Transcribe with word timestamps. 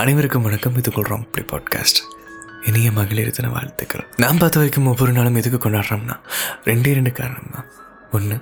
அனைவருக்கும் 0.00 0.42
வணக்கம். 0.42 0.76
இது 0.76 0.90
கொள்கிறோம் 0.90 1.24
இப்படி 1.24 1.44
பாட்காஸ்ட் 1.50 1.98
இனிய 2.68 2.92
மகளிர் 2.92 3.30
தின 3.30 3.48
வாழ்த்துக்கள். 3.48 4.04
நான் 4.16 4.38
பார்த்த 4.38 4.58
வரைக்கும் 4.58 4.86
ஒவ்வொரு 4.86 5.12
நாளும் 5.12 5.34
எதுக்கு 5.34 5.58
கொண்டாடுறோம்னா 5.58 6.16
ரெண்டே 6.64 6.92
ரெண்டு 6.98 7.12
காரணம் 7.12 7.50
தான் 7.54 7.66
ஒன்று 8.12 8.36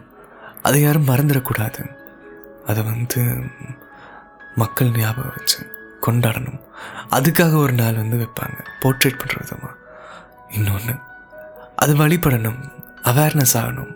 அதை 0.62 0.82
யாரும் 0.82 1.06
மறந்துடக்கூடாது. 1.06 1.80
அதை 2.66 2.82
வந்து 2.82 3.22
மக்கள் 4.54 4.90
ஞாபகம் 4.90 5.32
வச்சு 5.36 5.58
கொண்டாடணும். 6.06 6.60
அதுக்காக 7.10 7.56
ஒரு 7.56 7.72
நாள் 7.72 8.00
வந்து 8.02 8.20
வைப்பாங்க. 8.22 8.58
போர்ட்ரேட் 8.82 9.18
பண்ணுற 9.22 9.40
விதமாக 9.40 9.74
இன்னொன்று 10.50 10.94
அது 11.76 11.94
வழிபடணும் 11.96 12.60
அவேர்னஸ் 13.04 13.56
ஆகணும். 13.62 13.92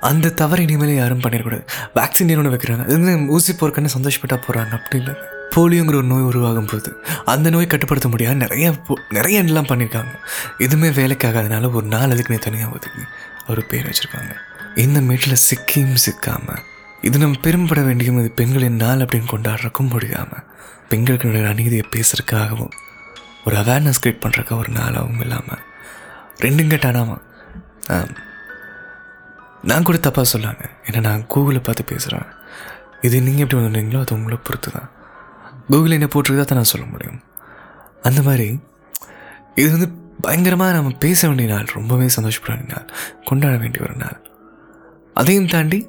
அந்த 0.00 0.34
தவறு 0.42 0.62
இனிமேல் 0.62 0.94
யாரும் 0.94 1.20
பண்ணிடக்கூடாது. 1.20 1.66
வேக்சின் 1.94 2.36
ஒன்று 2.36 2.56
வைக்கிறாங்க. 2.56 2.84
அது 2.88 3.00
வந்து 3.00 3.32
ஊசி 3.36 3.52
போர்க்கன்னு 3.52 3.96
சந்தோஷப்பட்டா 3.98 4.42
போகிறாங்க 4.48 4.74
அப்படி 4.80 5.02
இல்லை. 5.02 5.16
போலியோங்கிற 5.54 5.96
ஒரு 5.96 6.02
நோய் 6.02 6.22
உருவாகும் 6.22 6.66
போது 6.66 6.90
அந்த 7.24 7.50
நோய் 7.50 7.66
கட்டுப்படுத்த 7.66 8.08
முடியாது 8.08 8.36
நிறைய 8.36 8.70
போ- 8.88 9.00
நிறைய 9.10 9.38
எல்லாம் 9.38 9.66
பண்ணியிருக்காங்க. 9.66 10.12
எதுவுமே 10.58 10.88
வேலைக்காகாதனால 10.90 11.72
ஒரு 11.72 11.86
நாள் 11.86 12.10
அதுக்குமே 12.10 12.38
தனியாக 12.38 12.74
ஒதுக்கி 12.74 13.02
அவர் 13.46 13.66
பேர் 13.66 13.86
வச்சுருக்காங்க. 13.86 14.32
இந்த 14.74 15.00
மீட்டில் 15.00 15.42
சிக்கியும் 15.48 16.02
சிக்காமல் 16.06 16.62
இது 17.02 17.18
நம்ம 17.18 17.38
பெரும்பட 17.42 17.80
வேண்டியும் 17.80 18.18
இது 18.18 18.30
பெண்களின் 18.30 18.76
நாள் 18.76 18.98
அப்படின்னு 18.98 19.30
கொண்டாடுறக்கும் 19.30 19.88
முடியாமல் 19.88 20.44
பெண்களுக்கு 20.88 21.46
அநீதியை 21.46 21.84
பேசுறதுக்காகவும் 21.96 22.74
ஒரு 23.44 23.56
அவேர்னஸ் 23.56 24.00
க்ரியேட் 24.02 24.22
பண்ணுறக்க 24.22 24.56
ஒரு 24.56 24.72
நாளாகவும் 24.72 25.20
இல்லாமல் 25.20 25.62
ரெண்டும் 26.40 26.70
கேட்டானாமா? 26.70 27.16
நான் 29.62 29.82
கூட 29.82 29.98
தப்பாக 29.98 30.24
சொல்லாங்க 30.32 30.64
ஏன்னா 30.86 31.00
நான் 31.00 31.26
கூகுளில் 31.34 31.62
பார்த்து 31.62 31.84
பேசுகிறேன் 31.84 32.26
இது 33.00 33.22
நீங்கள் 33.22 33.42
எப்படி 33.42 33.62
வந்துடுறீங்களோ 33.62 34.00
அது 34.00 34.14
உங்களை 34.14 34.38
பொறுத்து 34.44 34.70
தான் 34.70 34.88
கூகுள் 35.70 35.96
என்ன 35.98 36.08
போட்டிருக்கா 36.14 36.44
தான் 36.44 36.60
நான் 36.60 36.72
சொல்ல 36.72 36.86
முடியும். 36.86 37.20
அந்த 38.08 38.20
மாதிரி 38.22 38.48
இது 39.60 39.68
வந்து 39.70 39.88
பயங்கரமாக 40.20 40.72
நம்ம 40.72 40.90
பேச 41.04 41.20
வேண்டிய 41.28 41.48
நாள் 41.54 41.72
ரொம்பவே 41.78 42.06
சந்தோஷப்பட 42.16 42.52
வேண்டிய 42.54 42.74
நாள் 42.74 42.90
கொண்டாட 43.24 43.54
வேண்டிய 43.62 43.80
ஒரு 43.86 43.96
நாள். 43.96 44.18
அதையும் 45.16 45.50
தாண்டி 45.54 45.80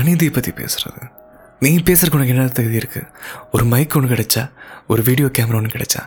அநீதியை 0.00 0.32
பற்றி 0.32 0.52
பேசுகிறது 0.60 1.02
நீ 1.60 1.70
பேசுறதுக்கு 1.88 2.18
உனக்கு 2.18 2.32
என்ன 2.34 2.46
தகுதி 2.48 2.78
இருக்குது 2.78 3.08
ஒரு 3.52 3.64
மைக் 3.64 3.94
ஒன்று 3.96 4.08
கிடைச்சா 4.14 4.42
ஒரு 4.86 5.02
வீடியோ 5.02 5.26
கேமரா 5.36 5.58
ஒன்று 5.58 5.74
கிடைச்சா 5.74 6.00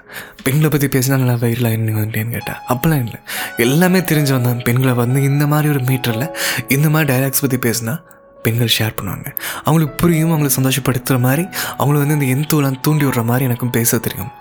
பெண்களை 0.43 0.69
பற்றி 0.69 0.87
பேசினா 0.95 1.17
நல்லா 1.21 1.35
வயிறில் 1.43 1.69
என்ன 1.71 1.93
வந்துட்டேன்னு 1.99 2.35
கேட்டால் 2.37 2.59
அப்போல்லாம் 2.73 3.03
இல்லை. 3.05 3.19
எல்லாமே 3.57 3.99
தெரிஞ்சு 3.99 4.31
வந்தான் 4.31 4.61
பெண்களை 4.61 4.93
வந்து 4.93 5.21
இந்த 5.23 5.47
மாதிரி 5.47 5.69
ஒரு 5.69 5.83
மீட்டரில் 5.91 6.27
இந்த 6.67 6.89
மாதிரி 6.89 7.07
டைலாக்ஸ் 7.13 7.43
பற்றி 7.45 7.59
பேசினா 7.69 7.93
பெண்கள் 8.45 8.75
ஷேர் 8.77 8.95
பண்ணுவாங்க. 8.99 9.27
அவங்களுக்கு 9.63 9.95
புரியும் 9.95 10.33
அவங்கள 10.33 10.49
சந்தோஷப்படுத்துகிற 10.59 11.19
மாதிரி 11.27 11.43
அவங்கள 11.79 11.97
வந்து 12.03 12.17
இந்த 12.17 12.27
எந்தோலாம் 12.33 12.79
தூண்டி 12.79 13.05
விடுற 13.05 13.23
மாதிரி 13.31 13.45
எனக்கும் 13.45 13.75
பேச 13.77 13.97
தெரியும். 13.97 14.31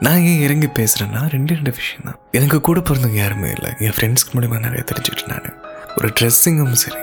நான் 0.00 0.22
ஏன் 0.30 0.40
இறங்கி 0.40 0.68
பேசுகிறேன்னா 0.78 1.20
ரெண்டு 1.30 1.54
ரெண்டு 1.54 1.72
விஷயம் 1.80 2.04
தான். 2.04 2.18
எனக்கு 2.30 2.60
கூட 2.60 2.80
பிறந்தவங்க 2.80 3.20
யாருமே 3.24 3.50
இல்லை. 3.56 3.70
என் 3.78 3.96
ஃப்ரெண்ட்ஸ்க்கு 3.96 4.34
மூலிமா 4.34 4.58
நிறைய 4.66 4.84
தெரிஞ்சுட்டு 4.92 5.26
நான். 5.26 5.50
ஒரு 5.96 6.08
ட்ரெஸ்ஸிங்கும் 6.20 6.80
சரி 6.84 7.02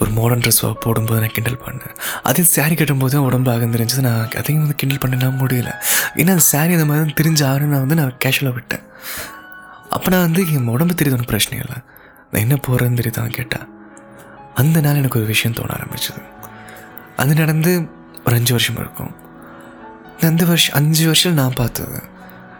ஒரு 0.00 0.10
மாடர்ன் 0.10 0.40
ட்ரெஸ் 0.40 0.60
போடும்போது 0.80 1.20
நான் 1.20 1.34
கிண்டல் 1.36 1.60
பண்ணேன். 1.66 1.96
அதே 2.22 2.42
saree 2.54 2.76
கட்டும்போது 2.76 3.16
உடம்பு 3.16 3.50
தெரிஞ்சது 3.50 4.00
நான் 4.00 4.30
அதையும் 4.38 4.62
வந்து 4.62 4.74
கிண்டல் 4.74 5.02
பண்ணினா 5.04 5.30
முடியல. 5.42 5.70
ஏன்னா 6.14 6.34
அந்த 6.36 6.44
saree 6.52 6.76
அந்த 6.78 6.86
மாதிரி 6.86 7.14
தெரிஞ்ச 7.22 7.40
ஆறுன்னு 7.52 7.72
நான் 7.74 7.84
வந்து 7.84 7.94
நான் 7.94 8.16
கேஷுவலாக 8.24 8.52
விட்டேன். 8.52 8.84
அப்போ 9.90 10.10
நான் 10.10 10.24
வந்து 10.28 10.42
என் 10.52 10.72
உடம்பு 10.74 10.94
தெரியுது 10.94 11.16
ஒன்றும் 11.16 11.32
பிரச்சனை 11.32 11.58
இல்லை. 11.58 11.78
நான் 12.30 12.42
என்ன 12.42 12.54
போகிறேன்னு 12.54 13.00
தெரியுதான் 13.00 13.36
கேட்டேன் 13.38 13.66
அந்த 14.54 14.80
நாள் 14.80 14.94
எனக்கு 14.94 15.18
ஒரு 15.18 15.28
விஷயம் 15.28 15.56
தோண 15.56 15.74
ஆரம்பிச்சது. 15.74 16.22
அது 17.16 17.34
நடந்து 17.34 17.72
ஒரு 18.26 18.36
அஞ்சு 18.36 18.52
வருஷம் 18.52 18.76
இருக்கும். 18.76 19.12
அந்த 20.20 20.44
வருஷம் 20.44 20.74
அஞ்சு 20.74 21.04
வருஷம் 21.04 21.32
நான் 21.32 21.52
பார்த்தது 21.54 22.00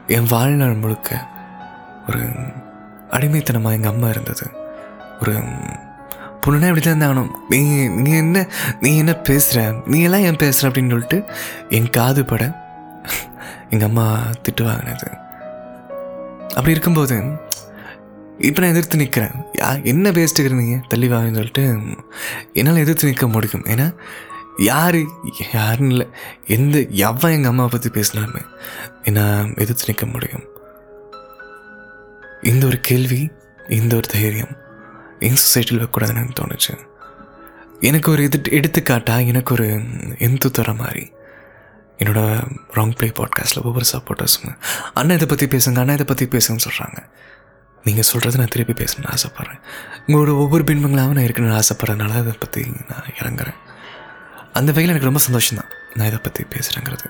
என் 0.07 0.27
வாழ்நாள் 0.31 0.75
முழுக்க 0.75 1.27
ஒரு 2.09 2.23
அடிமைத்தனமாக 3.11 3.77
எங்கள் 3.77 3.93
அம்மா 3.93 4.09
இருந்தது. 4.09 4.47
ஒரு 5.21 5.33
பொண்ணுனா 6.47 6.69
இப்படி 6.69 6.81
தான் 6.81 7.03
ஆகணும் 7.03 7.31
நீ 7.49 7.59
நீ 7.87 8.11
என்ன 8.17 8.47
நீ 8.81 8.97
என்ன 8.97 9.13
பேசுகிற 9.13 9.75
நீ 9.87 10.03
எல்லாம் 10.03 10.21
ஏன் 10.21 10.37
பேசுகிற 10.37 10.69
அப்படின்னு 10.69 10.91
சொல்லிட்டு 10.91 11.25
என் 11.69 11.91
காது 11.91 12.25
பட 12.25 12.43
எங்கள் 13.71 13.89
அம்மா 13.89 14.07
திட்டு 14.43 14.63
வாங்கினது 14.63 15.09
அப்படி 16.49 16.71
இருக்கும்போது 16.71 17.17
இப்போ 18.43 18.61
நான் 18.61 18.71
எதிர்த்து 18.71 18.97
நிற்கிறேன் 18.97 19.35
யா 19.59 19.69
என்ன 19.85 20.11
பேசிட்டு 20.11 20.61
நீங்கள் 20.61 20.85
தள்ளி 20.89 21.09
வாங்கன்னு 21.09 21.35
சொல்லிட்டு 21.35 21.65
என்னால் 22.53 22.77
எதிர்த்து 22.77 23.11
நிற்க 23.11 23.27
முடியும். 23.27 23.65
ஏன்னா 23.67 23.87
யார் 24.59 24.99
யாருன்னு 25.53 25.91
இல்லை 25.91 26.07
எந்த 26.47 26.79
எவன் 27.09 27.33
எங்கள் 27.33 27.53
அம்மாவை 27.53 27.71
பற்றி 27.71 27.91
பேசினாலுமே 27.91 28.43
நான் 29.11 29.55
எதிர்த்து 29.55 29.87
நிற்க 29.87 30.07
முடியும். 30.07 30.45
இந்த 32.43 32.67
ஒரு 32.67 32.81
கேள்வி 32.81 33.31
இந்த 33.69 33.97
ஒரு 33.97 34.07
தைரியம் 34.07 34.55
என் 35.21 35.43
சொசைட்டியில் 35.43 35.81
வைக்கக்கூடாதுன்னு 35.81 36.23
எனக்கு 36.23 36.41
தோணுச்சு. 36.43 36.73
எனக்கு 37.81 38.11
ஒரு 38.11 38.23
எதிர் 38.23 38.53
எடுத்துக்காட்டாக 38.53 39.23
எனக்கு 39.23 39.55
ஒரு 39.55 39.67
எந்த 40.19 40.49
தர 40.49 40.73
மாதிரி 40.73 41.05
என்னோட 41.99 42.21
ராங் 42.75 42.95
ப்ளே 42.99 43.09
பாட்காஸ்ட்டில் 43.09 43.65
ஒவ்வொரு 43.65 43.87
சப்போர்ட்டர்ஸுங்க 43.93 44.51
அண்ணா 44.95 45.15
இதை 45.15 45.27
பற்றி 45.27 45.47
பேசுங்க 45.47 45.79
அண்ணா 45.79 45.93
இதை 45.93 46.07
பற்றி 46.07 46.27
பேசுங்கன்னு 46.27 46.67
சொல்கிறாங்க 46.67 47.01
நீங்கள் 47.87 48.09
சொல்கிறத 48.11 48.39
நான் 48.41 48.53
திருப்பி 48.55 48.75
பேசணும்னு 48.81 49.11
ஆசைப்பட்றேன். 49.15 49.61
உங்களோட 50.07 50.33
ஒவ்வொரு 50.43 50.65
பின்பங்களாகவும் 50.69 51.17
நான் 51.19 51.27
இருக்கணும்னு 51.29 51.59
ஆசைப்பட்றதுனால 51.61 52.19
அதை 52.23 52.35
பற்றி 52.45 52.63
நான் 52.91 53.09
இறங்குறேன். 53.21 53.59
அந்த 54.59 54.69
வகையில் 54.73 54.93
எனக்கு 54.93 55.11
ரொம்ப 55.11 55.23
சந்தோஷம் 55.27 55.59
தான் 55.61 55.71
நான் 55.97 56.09
இதை 56.11 56.21
பற்றி 56.27 56.43
பேசுகிறேங்கிறது 56.55 57.07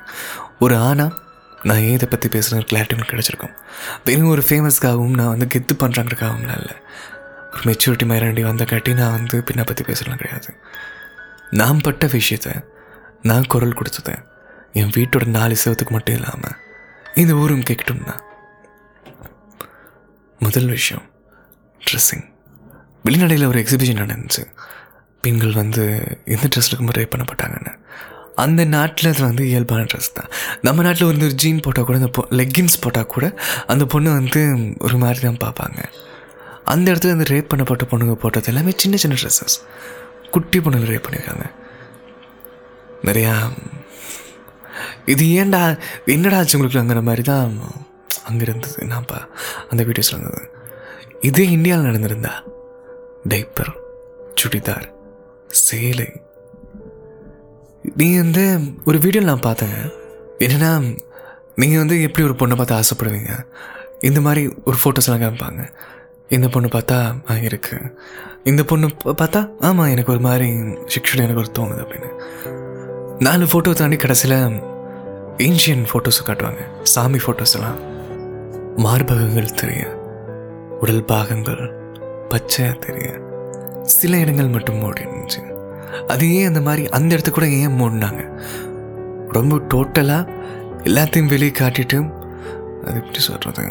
ஒரு 0.65 0.75
ஆனா 0.88 1.06
நான் 1.69 1.82
ஏன் 1.88 1.97
இதை 1.99 2.06
பற்றி 2.12 2.28
பேசுகிற 2.34 2.65
கிளாரிட்டி 2.71 2.97
எனக்கு 2.97 3.12
கிடச்சிருக்கும். 3.15 3.55
வெறும் 4.06 4.32
ஒரு 4.34 4.43
ஃபேமஸ்க்காகவும் 4.49 5.15
நான் 5.21 5.32
வந்து 5.34 5.47
கெத்து 5.55 5.75
பண்ணுறாங்கிறக்காகவும் 5.82 6.49
இல்லை. 6.59 6.77
ஒரு 7.53 7.62
மெச்சூரிட்டி 7.69 8.06
மைராண்டி 8.11 8.43
வந்த 8.50 8.65
காட்டி 8.72 8.91
நான் 9.00 9.15
வந்து 9.19 9.37
பின்ன 9.49 9.62
பற்றி 9.71 9.84
பேசலாம் 9.91 10.21
கிடையாது. 10.22 10.50
நான் 11.61 11.82
பட்ட 11.87 12.06
விஷயத்த 12.19 12.50
நான் 13.31 13.50
குரல் 13.53 13.78
கொடுத்ததை 13.78 14.15
என் 14.81 14.93
வீட்டோட 14.97 15.25
நாலு 15.38 15.56
செவத்துக்கு 15.62 15.94
மட்டும் 15.97 16.16
இல்லாமல் 16.19 16.56
இந்த 17.22 17.32
ஊரும் 17.43 17.66
கேட்கட்டும்னா 17.69 18.15
முதல் 20.52 20.72
விஷயம். 20.78 21.04
ட்ரெஸ்ஸிங் 21.80 22.24
வெளிநாடையில் 23.02 23.46
ஒரு 23.46 23.58
எக்ஸிபிஷன் 23.60 24.00
நடந்துச்சு. 24.00 24.42
பெண்கள் 25.20 25.52
வந்து 25.52 25.84
எந்த 26.24 26.46
ட்ரெஸ் 26.48 26.68
இருக்கும்போது 26.68 26.98
ரேப் 26.98 27.12
பண்ணப்பட்டாங்கன்னு. 27.12 27.72
அந்த 28.34 28.64
நாட்டில் 28.64 29.10
அது 29.12 29.22
வந்து 29.22 29.44
இயல்பான 29.48 29.82
ட்ரெஸ் 29.82 30.10
தான். 30.14 30.28
நம்ம 30.62 30.82
நாட்டில் 30.82 31.08
வந்து 31.10 31.24
ஒரு 31.24 31.34
ஜீன் 31.34 31.60
போட்டால் 31.60 31.84
கூட 31.84 31.98
அந்த 31.98 32.10
பொ 32.18 32.22
லெக்கின்ஸ் 32.40 32.76
போட்டால் 32.80 33.06
கூட 33.06 33.26
அந்த 33.66 33.86
பொண்ணு 33.86 34.10
வந்து 34.10 34.42
ஒரு 34.78 34.98
மாதிரி 34.98 35.20
தான் 35.20 35.40
பார்ப்பாங்க. 35.44 35.80
அந்த 36.64 36.92
இடத்துல 36.92 37.14
அந்த 37.16 37.26
ரேப் 37.34 37.50
பண்ணப்பட்ட 37.52 37.86
பொண்ணுங்க 37.92 38.14
போட்டது 38.14 38.46
எல்லாமே 38.46 38.74
சின்ன 38.76 38.96
சின்ன 38.96 39.16
ட்ரெஸ்ஸஸ் 39.22 39.56
குட்டி 40.30 40.58
பொண்ணுங்க 40.58 40.88
ரேப் 40.92 41.06
பண்ணியிருக்காங்க 41.06 41.46
நிறையா 43.02 43.34
இது 45.06 45.24
ஏன்டா 45.24 45.62
என்னடா 46.06 46.38
ஆச்சு 46.38 46.58
உங்களுக்கு 46.58 46.82
அங்கிற 46.82 47.02
மாதிரி 47.02 47.22
தான் 47.22 47.56
அங்கே 48.28 48.43
இருந்தது 48.43 48.87
நான்ப்பா 48.87 49.19
அந்த 49.71 49.84
வீடியோஸில் 49.84 50.17
இருந்தது 50.17 50.50
இதே 51.21 51.50
இந்தியாவில் 51.50 51.89
நடந்திருந்தா 51.89 52.34
டைப்பர் 53.28 53.81
சுடிதார் 54.41 54.87
சேலை. 55.47 56.06
நீங்கள் 57.97 58.23
வந்து 58.23 58.61
ஒரு 58.84 58.99
வீடியோ 58.99 59.23
நான் 59.25 59.47
பார்த்தேங்க 59.47 59.78
என்னென்னா 60.39 60.97
நீங்கள் 61.55 61.78
வந்து 61.78 62.03
எப்படி 62.03 62.27
ஒரு 62.28 62.34
பொண்ணை 62.41 62.56
பார்த்து 62.56 62.78
ஆசைப்படுவீங்க? 62.81 63.33
இந்த 64.00 64.21
மாதிரி 64.21 64.55
ஒரு 64.65 64.77
ஃபோட்டோஸ்லாம் 64.84 65.23
காமிப்பாங்க. 65.25 65.73
இந்த 66.29 66.49
பொண்ணு 66.49 66.69
பார்த்தா 66.69 67.41
இருக்கு. 67.43 67.77
இந்த 68.44 68.62
பொண்ணு 68.65 68.87
பார்த்தா 69.05 69.50
ஆமாம் 69.61 69.91
எனக்கு 69.91 70.12
ஒரு 70.12 70.21
மாதிரி 70.21 70.47
சிக்ஷன் 70.94 71.25
எனக்கு 71.25 71.43
ஒரு 71.44 71.53
தோணுது 71.59 71.83
அப்படின்னு. 71.84 72.11
நாலு 73.19 73.44
ஃபோட்டோ 73.44 73.73
தாண்டி 73.73 73.97
கடைசியில் 73.97 74.39
ஏன்ஷியன் 75.39 75.84
ஃபோட்டோஸ் 75.93 76.27
காட்டுவாங்க. 76.27 76.62
சாமி 76.82 77.19
ஃபோட்டோஸ் 77.19 77.55
எல்லாம். 77.55 77.92
மார்பகங்கள் 78.78 79.54
தெரிய 79.54 79.82
உடல் 80.80 81.04
பாகங்கள் 81.04 81.62
பச்சையாக 82.28 82.78
தெரிய 82.78 83.08
சில 83.84 84.16
இடங்கள் 84.19 84.48
மட்டும் 84.48 84.78
மூடி 84.78 85.02
இருந்துச்சு 85.02 85.40
அது 86.08 86.30
ஏன் 86.30 86.46
அந்த 86.46 86.60
மாதிரி 86.60 86.86
அந்த 86.86 87.14
இடத்த 87.14 87.30
கூட 87.30 87.46
ஏன் 87.46 87.78
மூடினாங்க? 87.80 88.22
ரொம்ப 89.30 89.56
டோட்டலாக 89.56 90.30
எல்லாத்தையும் 90.84 91.26
வெளியே 91.26 91.50
காட்டிட்டு 91.50 91.98
அது 92.86 92.98
எப்படி 92.98 93.19
சொல்கிறது 93.19 93.64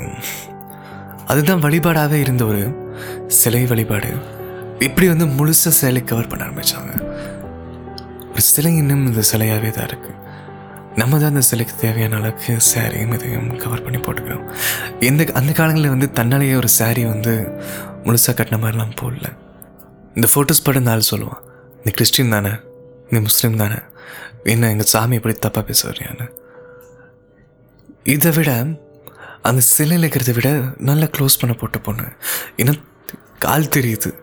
அதுதான் 1.26 1.60
வழிபாடாகவே 1.60 2.14
இருந்த 2.14 2.46
ஒரு 2.46 2.62
சிலை 3.28 3.66
வழிபாடு. 3.66 4.12
இப்படி 4.80 5.08
வந்து 5.08 5.26
முழுசாக 5.26 5.70
சிலை 5.70 6.04
கவர் 6.04 6.28
பண்ண 6.28 6.44
ஆரம்பித்தாங்க 6.44 6.94
ஒரு 8.32 8.42
சிலை 8.42 8.76
இன்னும் 8.76 9.06
இந்த 9.06 9.22
சிலையாகவே 9.22 9.70
தான் 9.70 9.88
இருக்குது 9.88 10.21
நம்ம 10.96 11.18
தான் 11.18 11.28
அந்த 11.28 11.42
சிலைக்கு 11.42 11.76
தேவையான 11.76 12.16
அளவுக்கு 12.16 12.58
சாரியும் 12.76 13.14
இதையும் 13.14 13.58
கவர் 13.58 13.84
பண்ணி 13.84 13.98
போட்டுக்கிறோம். 13.98 14.56
எந்த 15.00 15.26
அந்த 15.34 15.52
காலங்களில் 15.52 15.90
வந்து 15.90 16.12
தன்னாலேயே 16.14 16.56
ஒரு 16.56 16.68
saree 16.80 17.08
வந்து 17.08 17.34
முழுசாக 18.04 18.34
கட்டின 18.34 18.60
மாதிரிலாம் 18.64 18.98
போடல. 19.02 19.28
இந்த 20.16 20.28
ஃபோட்டோஸ் 20.34 20.64
படம் 20.64 20.82
இந்த 20.82 20.92
ஆள் 20.92 21.10
சொல்லுவான். 21.12 21.42
நீ 21.84 21.92
கிறிஸ்டின் 21.92 22.30
தானே? 22.30 22.50
நீ 23.10 23.20
முஸ்லீம் 23.20 23.58
தானே? 23.58 23.80
என்ன 24.44 24.70
எங்கள் 24.70 24.86
சாமி 24.86 25.16
எப்படி 25.16 25.38
தப்பாக 25.48 25.62
பேச 25.62 25.90
வரியான்னு 25.90 26.28
இதை 28.04 28.32
விட 28.32 28.66
அந்த 29.42 29.62
சிலையில் 29.62 30.10
இருக்கிறத 30.10 30.34
விட 30.34 30.62
நல்லா 30.78 31.04
க்ளோஸ் 31.04 31.40
பண்ண 31.40 31.56
போட்டு 31.56 31.80
பொண்ணு. 31.80 32.04
ஏன்னா 32.58 32.82
கால் 33.40 33.64
தெரியுது. 33.64 34.14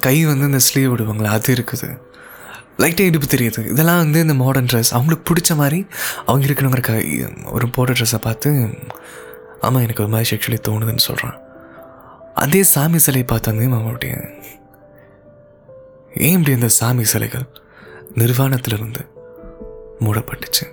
கை 0.00 0.24
வந்து 0.24 0.44
இந்த 0.44 0.58
ஸ்லீவ் 0.58 0.92
விடுவாங்களா 0.92 1.24
அது 1.24 1.54
இருக்குது. 1.54 2.00
லைட்டாக 2.78 3.00
இடுப்பு 3.00 3.26
தெரியுது. 3.26 3.70
இதெல்லாம் 3.70 3.96
வந்து 3.96 4.20
இந்த 4.20 4.34
மாடர்ன் 4.34 4.66
ட்ரெஸ் 4.66 4.90
அவங்களுக்கு 4.90 5.32
பிடிச்ச 5.32 5.56
மாதிரி 5.56 5.86
அவங்க 6.26 6.46
இருக்கணுங்கிற 6.46 7.52
ஒரு 7.52 7.68
போட்ட 7.68 7.92
ட்ரெஸ்ஸை 7.92 8.18
பார்த்து 8.20 8.68
ஆமாம் 9.60 9.82
எனக்கு 9.82 10.02
ஒரு 10.02 10.12
மாதிரி 10.12 10.28
செக்ஷுவலி 10.30 10.56
தோணுதுன்னு 10.68 10.98
சொல்கிறான் 10.98 11.38
அதே 12.34 12.62
சாமி 12.62 12.98
சிலை 12.98 13.24
பார்த்தாங்க 13.32 13.80
அவனுடைய 13.80 14.14
ஏன் 16.16 16.36
இப்படி 16.36 16.54
இந்த 16.54 16.68
சாமி 16.68 17.04
சிலைகள் 17.04 17.46
நிர்வாணத்திலிருந்து 18.14 19.02
மூடப்பட்டுச்சு? 20.00 20.64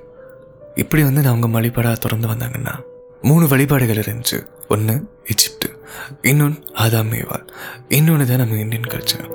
இப்படி 0.76 1.04
வந்து 1.04 1.22
நான் 1.22 1.38
அவங்க 1.38 1.62
வழிபாடாக 1.62 1.98
தொடர்ந்து 1.98 2.28
வந்தாங்கன்னா 2.28 2.80
மூணு 3.22 3.48
வழிபாடுகள் 3.48 3.98
இருந்துச்சு. 3.98 4.48
ஒன்று 4.68 4.96
எஜிப்ட் 5.24 5.65
இன்னொன்று 6.22 6.60
ஆதாம் 6.74 7.10
மேவால். 7.10 7.46
இன்னொன்று 7.90 8.26
தான் 8.28 8.38
நம்ம 8.38 8.56
இந்தியன் 8.56 8.88
கல்ச்சர் 8.88 9.26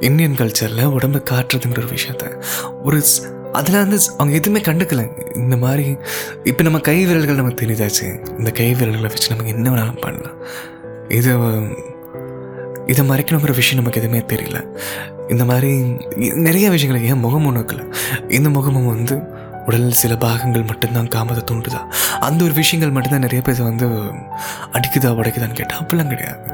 இந்தியன் 0.00 0.38
கல்ச்சரில் 0.38 0.84
உடம்பை 0.84 1.20
காட்டுறதுங்கிற 1.30 1.78
ஒரு 1.78 1.88
விஷயத்த. 1.88 2.42
ஒரு 2.84 3.02
அதில் 3.52 3.76
வந்து 3.76 3.98
அவங்க 4.18 4.36
எதுவுமே 4.36 4.62
கண்டுக்கல. 4.62 5.02
இந்த 5.36 5.56
மாதிரி 5.56 5.96
இப்போ 6.44 6.62
நம்ம 6.62 6.78
கை 6.78 7.06
விரல்கள் 7.06 7.34
நமக்கு 7.34 7.66
தெரிஞ்சாச்சு. 7.66 8.38
இந்த 8.38 8.50
கை 8.50 8.74
விரல்களை 8.74 9.00
வச்சு 9.00 9.28
நமக்கு 9.28 9.52
என்ன 9.52 9.70
வேணாலும் 9.70 10.00
பண்ணலாம். 10.00 10.36
இது 11.08 11.30
இதை 12.86 13.08
மறைக்கணுங்கிற 13.08 13.54
விஷயம் 13.54 13.84
நமக்கு 13.84 14.00
எதுவுமே 14.00 14.20
தெரியல. 14.20 14.58
இந்த 15.28 15.44
மாதிரி 15.44 15.70
நிறைய 16.34 16.70
விஷயங்கள் 16.70 17.08
ஏன் 17.08 17.18
முகம் 17.18 17.46
ஒன்றுக்கல 17.48 17.94
இந்த 18.28 18.48
முகமும் 18.48 18.86
வந்து 18.86 19.16
உடல் 19.68 19.98
சில 20.02 20.16
பாகங்கள் 20.16 20.62
மட்டும்தான் 20.62 21.12
காமத்தை 21.14 21.42
தூண்டுதா? 21.50 21.80
அந்த 22.26 22.40
ஒரு 22.44 22.52
விஷயங்கள் 22.52 22.94
மட்டும்தான் 22.94 23.24
நிறைய 23.26 23.42
பேர் 23.42 23.68
வந்து 23.70 23.86
அடிக்குதா 24.76 25.10
உடைக்குதான்னு 25.20 25.58
கேட்டால் 25.60 25.80
அப்படிலாம் 25.80 26.12
கிடையாது. 26.12 26.44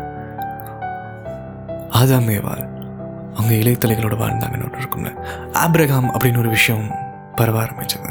ஆதாமேவால் 2.00 2.64
அவங்க 3.34 3.55
இலைத்தலைகளோட 3.62 4.16
வாழ்ந்தாங்கன்னு 4.22 4.66
ஒன்று 4.66 4.82
இருக்கும்ல. 4.82 5.11
ஆப்ரகாம் 5.64 6.08
அப்படின்னு 6.16 6.38
ஒரு 6.38 6.49
விஷயம் 6.49 6.84
பரவ 7.37 7.62
ஆரம்பிச்சது. 7.62 8.11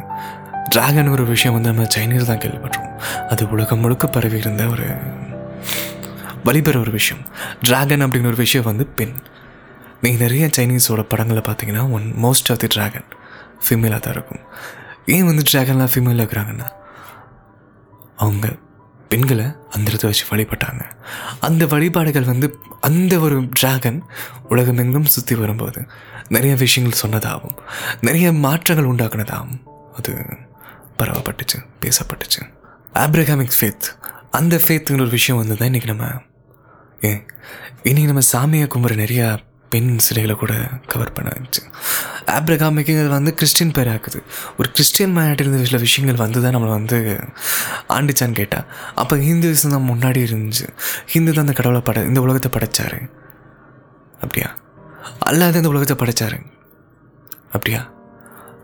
டிராகன் 0.69 1.07
ஒரு 1.07 1.25
விஷயம் 1.25 1.55
வந்து 1.55 1.71
நம்ம 1.71 1.89
சைனீஸ் 1.95 2.29
தான் 2.29 2.41
கேள்விப்பட்டோம். 2.43 2.89
அது 3.29 3.49
உலகம் 3.49 3.79
முழுக்க 3.79 4.07
பரவி 4.07 4.37
இருந்த 4.37 4.63
ஒரு 4.65 4.87
வழிபெற 6.43 6.79
ஒரு 6.79 6.91
விஷயம். 6.91 7.23
டிராகன் 7.61 8.05
அப்படின்னு 8.05 8.31
ஒரு 8.31 8.39
விஷயம் 8.45 8.69
வந்து 8.69 8.85
பெண். 8.97 9.15
நீங்கள் 10.01 10.23
நிறைய 10.27 10.45
சைனீஸோட 10.57 11.03
படங்களை 11.11 11.41
பார்த்தீங்கன்னா 11.45 11.83
one 11.91 12.07
most 12.23 12.51
of 12.53 12.61
the 12.63 12.67
dragon 12.67 13.09
ஃபீமேலாக 13.65 14.03
தான் 14.05 14.15
இருக்கும். 14.17 14.43
ஏன் 15.05 15.25
வந்து 15.25 15.43
ட்ராகன்லாம் 15.53 15.89
ஃபீமேலாக 15.93 16.25
இருக்கிறாங்கன்னா 16.25 16.71
அவங்க 18.15 18.55
பெண்களை 19.09 19.45
அந்த 19.45 19.89
இடத்த 19.89 20.07
வச்சு 20.07 20.25
வழிபட்டாங்க. 20.29 20.81
அந்த 21.39 21.65
வழிபாடுகள் 21.65 22.23
வந்து 22.23 22.59
அந்த 22.81 23.19
ஒரு 23.19 23.47
டிராகன் 23.49 24.03
உலகமெங்கும் 24.49 25.05
சுற்றி 25.05 25.35
வரும்போது 25.35 25.87
நிறைய 26.29 26.55
விஷயங்கள் 26.55 26.99
சொன்னதாகவும் 27.07 27.57
நிறைய 28.01 28.31
மாற்றங்கள் 28.31 28.85
உண்டாக்குனதாகவும் 28.85 29.63
அது 29.93 30.25
பரவப்பட்டுச்சு 30.99 31.65
பேசப்பட்டுச்சு. 31.81 32.53
ஆப்ரகாமிக் 32.93 33.51
ஃபேத் 33.59 34.11
அந்த 34.31 34.55
ஃபேத்துங்கிற 34.55 34.93
ஒரு 34.93 35.09
விஷயம் 35.09 35.41
வந்து 35.41 35.57
தான் 35.57 35.69
இன்றைக்கி 35.69 35.85
நம்ம 35.85 36.07
ஏன்? 36.99 37.25
இன்றைக்கி 37.83 38.03
நம்ம 38.03 38.19
சாமியை 38.19 38.59
கும்புற 38.59 38.95
நிறையா 38.95 39.37
பெண் 39.73 39.91
சிலைகளை 39.97 40.35
கூட 40.35 40.53
கவர் 40.91 41.13
பண்ண 41.15 41.29
இருந்துச்சு 41.35 41.61
ஆப்ரகாமிக்குங்கிறது 42.37 43.13
வந்து 43.17 43.31
கிறிஸ்டின் 43.33 43.71
பேர் 43.71 43.89
ஆக்குது 43.93 44.19
ஒரு 44.57 44.67
கிறிஸ்டியன் 44.71 45.13
மேனாட்டில் 45.17 45.65
சில 45.69 45.77
விஷயங்கள் 45.77 46.21
வந்து 46.23 46.41
தான் 46.41 46.55
நம்மளை 46.55 46.73
வந்து 46.79 46.97
ஆண்டுச்சான்னு 47.95 48.39
கேட்டால் 48.41 48.67
அப்போ 48.95 49.15
ஹிந்துவிசம் 49.27 49.75
தான் 49.75 49.87
முன்னாடி 49.91 50.19
இருந்துச்சு. 50.27 50.67
ஹிந்து 51.13 51.31
தான் 51.31 51.45
அந்த 51.45 51.55
கடவுளை 51.59 51.81
பட 51.81 52.03
இந்த 52.03 52.21
உலகத்தை 52.21 52.51
படைச்சாரு. 52.55 52.99
அப்படியா? 54.21 54.49
அல்லாத 55.19 55.57
இந்த 55.57 55.71
உலகத்தை 55.73 55.95
படைச்சாரு. 56.01 56.37
அப்படியா? 57.55 57.81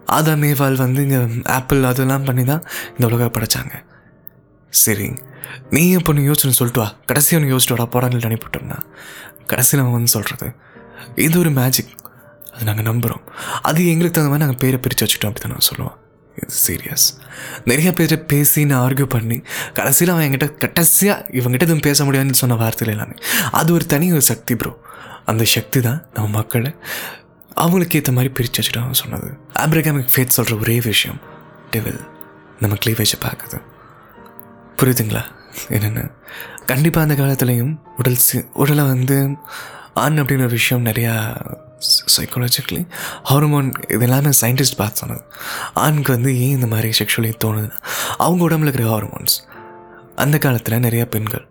ஆதா 0.06 0.34
மேவால் 0.34 0.76
வந்து 0.76 1.02
இங்கே 1.06 1.20
ஆப்பிள் 1.58 1.84
அதெல்லாம் 1.84 2.24
பண்ணி 2.24 2.44
தான் 2.44 2.64
இந்த 2.92 3.04
உலகத்தை 3.10 3.32
படைச்சாங்க. 3.36 3.74
சரி 4.74 5.10
நீ 5.70 5.82
இப்போ 5.92 6.14
நீ 6.14 6.24
சொல்லிட்டு 6.34 6.82
வா. 6.82 6.90
கடைசி 7.06 7.36
ஒன்று 7.36 7.52
யோசிச்சுட்டு 7.54 7.76
வாடா 7.76 7.88
போடாங்கள்ட்டு 7.94 8.30
அனுப்பிவிட்டோம்னா. 8.30 8.80
கடைசியில் 9.52 9.84
அவன் 9.84 9.98
வந்து 9.98 10.12
சொல்கிறது 10.16 10.48
இது 11.26 11.36
ஒரு 11.40 11.52
மேஜிக் 11.60 11.94
அது 12.54 12.68
நாங்கள் 12.70 12.88
நம்புகிறோம் 12.92 13.24
அது 13.62 13.80
எங்களுக்கு 13.92 14.16
தகுந்த 14.16 14.32
மாதிரி 14.32 14.46
நாங்கள் 14.46 14.62
பேரை 14.64 14.78
பிரித்து 14.86 15.04
வச்சுட்டோம் 15.06 15.30
அப்படி 15.32 15.44
தான் 15.46 15.54
நான் 15.56 15.68
சொல்லுவேன். 15.70 15.98
இது 16.40 16.56
சீரியஸ் 16.66 17.06
நிறைய 17.66 17.90
பேர் 17.94 18.26
பேசி 18.26 18.62
நான் 18.66 18.84
ஆர்கியூ 18.86 19.08
பண்ணி 19.16 19.38
கடைசியில் 19.74 20.14
அவன் 20.14 20.26
என்கிட்ட 20.28 20.48
கடைசியாக 20.58 21.26
இவங்ககிட்ட 21.40 21.68
எதுவும் 21.70 21.86
பேச 21.88 22.04
முடியாதுன்னு 22.04 22.42
சொன்ன 22.42 22.58
வார்த்தையில் 22.64 22.94
எல்லாமே. 22.96 23.16
அது 23.52 23.74
ஒரு 23.74 23.86
தனி 23.86 24.08
ஒரு 24.12 24.26
சக்தி 24.32 24.56
ப்ரோ 24.56 24.72
அந்த 25.26 25.44
சக்தி 25.56 25.80
தான் 25.82 26.00
நம்ம 26.14 26.30
மக்களை 26.38 26.72
அவங்களுக்கு 27.56 27.98
ஏற்ற 28.00 28.12
மாதிரி 28.12 28.34
பிரித்து 28.34 28.60
வச்சுட்டு 28.62 28.82
அவன் 28.82 29.02
சொன்னது. 29.04 29.30
ஆப்ரகாமிக் 29.60 30.14
ஃபேத் 30.14 30.38
சொல்கிற 30.38 30.56
ஒரே 30.58 30.78
விஷயம் 30.82 31.20
டெவில் 31.72 32.02
நம்ம 32.60 32.78
கிளீவேஜை 32.86 33.18
பார்க்குது 33.26 33.58
புரியுதுங்களா? 34.80 35.24
என்னென்ன? 35.70 36.02
கண்டிப்பாக 36.66 37.06
அந்த 37.08 37.16
காலத்துலேயும் 37.22 37.74
உடல் 37.98 38.18
உடலை 38.54 38.84
வந்து 38.86 39.18
ஆண் 40.04 40.20
அப்படின்ற 40.22 40.48
விஷயம் 40.58 40.88
நிறையா 40.90 41.14
சைக்காலஜிக்கலி 42.16 42.82
ஹார்மோன் 43.30 43.70
இது 43.96 44.04
எல்லாமே 44.08 44.32
சயின்டிஸ்ட் 44.42 44.80
பார்த்து 44.82 45.02
சொன்னது. 45.02 45.24
ஆணுக்கு 45.84 46.12
வந்து 46.16 46.32
ஏன் 46.46 46.56
இந்த 46.58 46.68
மாதிரி 46.74 46.90
செக்ஷுவலி 47.00 47.32
தோணுது 47.44 47.70
அவங்க 48.26 48.42
உடம்புல 48.48 48.70
இருக்கிற 48.70 48.88
ஹார்மோன்ஸ் 48.94 49.36
அந்த 50.24 50.38
காலத்தில் 50.46 50.84
நிறையா 50.88 51.06
பெண்கள் 51.16 51.46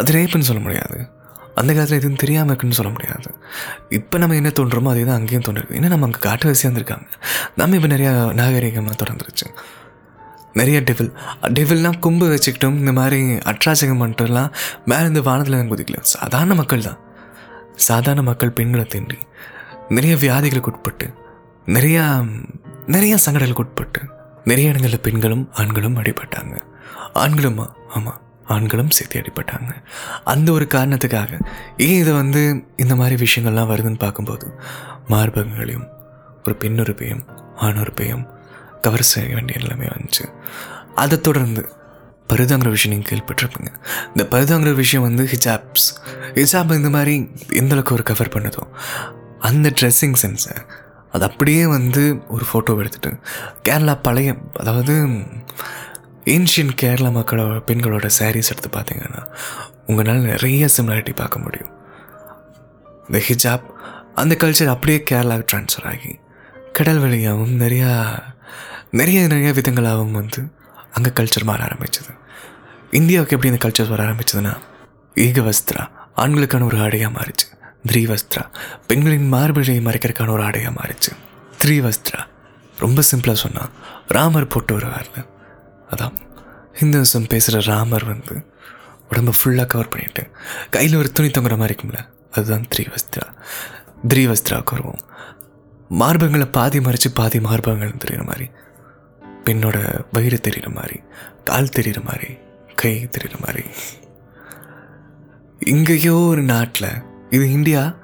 அது 0.00 0.12
ரேப்புன்னு 0.16 0.48
சொல்ல 0.48 0.60
முடியாது. 0.66 0.98
அந்த 1.60 1.70
காலத்தில் 1.76 1.98
எதுவும் 2.00 2.20
தெரியாமல் 2.22 2.50
இருக்குன்னு 2.50 2.78
சொல்ல 2.78 2.90
முடியாது. 2.96 3.30
இப்போ 3.98 4.16
நம்ம 4.22 4.36
என்ன 4.40 4.50
தோன்றோமோ 4.58 4.90
அதே 4.92 5.02
தான் 5.08 5.18
அங்கேயும் 5.20 5.46
தோன்றுது. 5.48 5.72
ஏன்னா 5.78 5.88
நம்ம 5.92 6.06
அங்கே 6.08 6.20
காட்டு 6.26 6.46
வசியாக 6.50 6.68
இருந்திருக்காங்க 6.68 7.08
நம்ம 7.60 7.76
இப்போ 7.78 7.90
நிறையா 7.94 8.12
நாகரிகமாக 8.40 8.96
தொடர்ந்துருச்சு. 9.02 9.48
நிறைய 10.60 10.78
டெவில் 10.88 11.10
டெவில்லாம் 11.56 11.98
கும்பு 12.04 12.28
வச்சுக்கிட்டும் 12.34 12.78
இந்த 12.82 12.92
மாதிரி 13.00 13.20
அட்ராசகம் 13.52 14.02
மட்டும்லாம் 14.04 14.50
மேலே 14.92 15.06
இந்த 15.12 15.22
வானத்தில் 15.28 15.70
குதிக்கல. 15.72 16.00
சாதாரண 16.14 16.54
மக்கள் 16.60 16.86
தான் 16.88 16.98
சாதாரண 17.86 18.22
மக்கள் 18.22 18.56
பெண்களை 18.58 18.86
தேண்டி 18.86 19.18
நிறைய 19.88 20.14
வியாதிகளுக்கு 20.16 20.70
உட்பட்டு 20.70 21.06
நிறையா 21.66 22.04
நிறைய 22.86 23.14
சங்கடங்களுக்கு 23.26 23.64
உட்பட்டு 23.64 24.00
நிறைய 24.44 24.68
இடங்களில் 24.68 25.00
பெண்களும் 25.00 25.48
ஆண்களும் 25.52 25.96
அடிபட்டாங்க. 25.96 26.54
ஆண்களுமா 27.14 27.66
ஆமாம் 27.88 28.20
ஆண்களும் 28.44 28.90
சேர்த்து 28.90 29.20
அடிபட்டாங்க. 29.20 29.72
அந்த 30.24 30.52
ஒரு 30.52 30.66
காரணத்துக்காக 30.74 31.40
ஏன் 31.76 31.98
இதை 32.00 32.12
வந்து 32.12 32.42
இந்த 32.76 32.96
மாதிரி 32.96 33.16
விஷயங்கள்லாம் 33.24 33.70
வருதுன்னு 33.72 33.98
பார்க்கும்போது 33.98 34.46
மார்பகங்களையும் 35.08 35.88
ஒரு 36.46 36.56
பெண்ணுறுப்பையும் 36.58 37.24
ஆணுறுப்பையும் 37.56 38.24
கவர் 38.80 39.10
செய்ய 39.12 39.34
வேண்டிய 39.34 39.58
நிலைமை 39.58 39.86
வந்துச்சு. 39.86 40.24
அதை 40.94 41.20
தொடர்ந்து 41.20 41.62
பருதாங்கிற 42.28 42.68
விஷயம் 42.68 42.98
நீங்கள் 42.98 43.10
கேள்விப்பட்டிருப்பீங்க. 43.10 43.70
இந்த 44.06 44.24
பருதாங்கிற 44.30 44.74
விஷயம் 44.74 45.06
வந்து 45.06 45.28
ஹிஜாப்ஸ். 45.32 45.86
ஹிஜாப் 46.34 46.74
இந்த 46.74 46.90
மாதிரி 46.90 47.30
எந்தளவுக்கு 47.48 47.92
ஒரு 47.92 48.02
கவர் 48.02 48.28
பண்ணுதோ 48.28 48.62
அந்த 49.38 49.72
ட்ரெஸ்ஸிங் 49.80 50.14
சென்ஸை 50.22 50.56
அது 51.12 51.24
அப்படியே 51.24 51.66
வந்து 51.66 52.18
ஒரு 52.28 52.44
ஃபோட்டோ 52.52 52.78
எடுத்துட்டு 52.78 53.10
கேரளா 53.68 53.98
பழைய 54.02 54.34
அதாவது 54.60 54.94
ஏன்ஷியன் 56.24 56.74
கேரளா 56.82 57.10
மக்களோட 57.18 57.60
பெண்களோட 57.66 58.10
சாரீஸ் 58.18 58.50
எடுத்து 58.50 58.68
பார்த்தீங்கன்னா 58.72 59.22
உங்களால் 59.86 60.16
நிறைய 60.16 60.68
சிமிலாரிட்டி 60.76 61.14
பார்க்க 61.14 61.38
முடியும். 61.38 61.70
இந்த 63.06 63.22
ஹிஜாப் 63.28 63.62
அந்த 64.14 64.36
கல்ச்சர் 64.38 64.66
அப்படியே 64.66 65.02
கேரளாவுக்கு 65.10 65.46
ட்ரான்ஸ்ஃபர் 65.52 65.84
ஆகி 65.84 66.18
கடல் 66.72 66.98
வழியாகவும் 66.98 67.60
நிறையா 67.60 68.18
நிறைய 68.90 69.20
நிறைய 69.20 69.52
விதங்களாகவும் 69.52 70.10
வந்து 70.10 70.42
அங்கே 70.92 71.10
கல்ச்சர் 71.18 71.48
மாற 71.50 71.60
ஆரம்பிச்சது. 71.64 72.12
இந்தியாவுக்கு 72.90 73.34
எப்படி 73.36 73.52
இந்த 73.52 73.60
கல்ச்சர் 73.64 73.92
வர 73.94 74.02
ஆரம்பிச்சதுன்னா 74.08 74.54
ஈக 75.14 75.40
வஸ்திரா 75.40 75.82
ஆண்களுக்கான 76.22 76.64
ஒரு 76.64 76.78
ஆடையாக 76.84 77.12
மாறிச்சு. 77.18 77.46
த்ரீ 77.90 78.00
வஸ்திரா 78.12 78.42
பெண்களின் 78.86 79.28
மார்பிழையை 79.34 79.82
மறைக்கிறதுக்கான 79.88 80.30
ஒரு 80.30 80.42
ஆடையாக 80.42 80.72
மாறிச்சு. 80.80 81.10
த்ரீ 81.62 81.76
வஸ்திரா 81.86 82.20
ரொம்ப 82.78 83.02
சிம்பிளாக 83.10 83.38
சொன்னால் 83.44 83.70
ராமர் 84.08 84.46
போட்டு 84.46 84.72
வருவார்ல 84.78 85.20
அதான் 85.90 86.16
ஹிந்துசம் 86.80 87.28
பேசுகிற 87.28 87.60
ராமர் 87.72 88.04
வந்து 88.04 88.34
உடம்பை 89.10 89.32
ஃபுல்லாக 89.38 89.66
கவர் 89.66 89.88
பண்ணிட்டு 89.88 90.22
கையில் 90.70 90.96
ஒரு 90.96 91.12
துணி 91.12 91.28
தொங்குற 91.28 91.56
மாதிரி 91.56 91.74
இருக்கும்ல 91.74 92.00
அதுதான் 92.32 92.66
த்ரீ 92.74 92.84
வஸ்திரா 92.94 93.26
த்ரீ 94.08 94.22
வஸ்திராவுக்கு 94.30 94.74
வருவோம். 94.76 95.02
மார்பங்களை 96.00 96.46
பாதி 96.52 96.78
மறைச்சு 96.78 97.08
பாதி 97.14 97.38
மார்பங்கள் 97.40 98.00
தெரியுற 98.04 98.24
மாதிரி 98.26 98.46
பெண்ணோட 99.48 99.78
வயிறு 100.12 100.40
தெரியுற 100.48 100.74
மாதிரி 100.74 100.98
கால் 101.44 101.74
தெரிகிற 101.76 102.00
மாதிரி 102.04 102.30
கை 102.74 103.08
தெரிகிற 103.08 103.36
மாதிரி. 103.44 103.64
இங்கேயோ 105.58 106.14
ஒரு 106.14 106.42
நாட்டில் 106.42 106.90
இது 107.30 107.52
இந்தியா? 107.52 107.96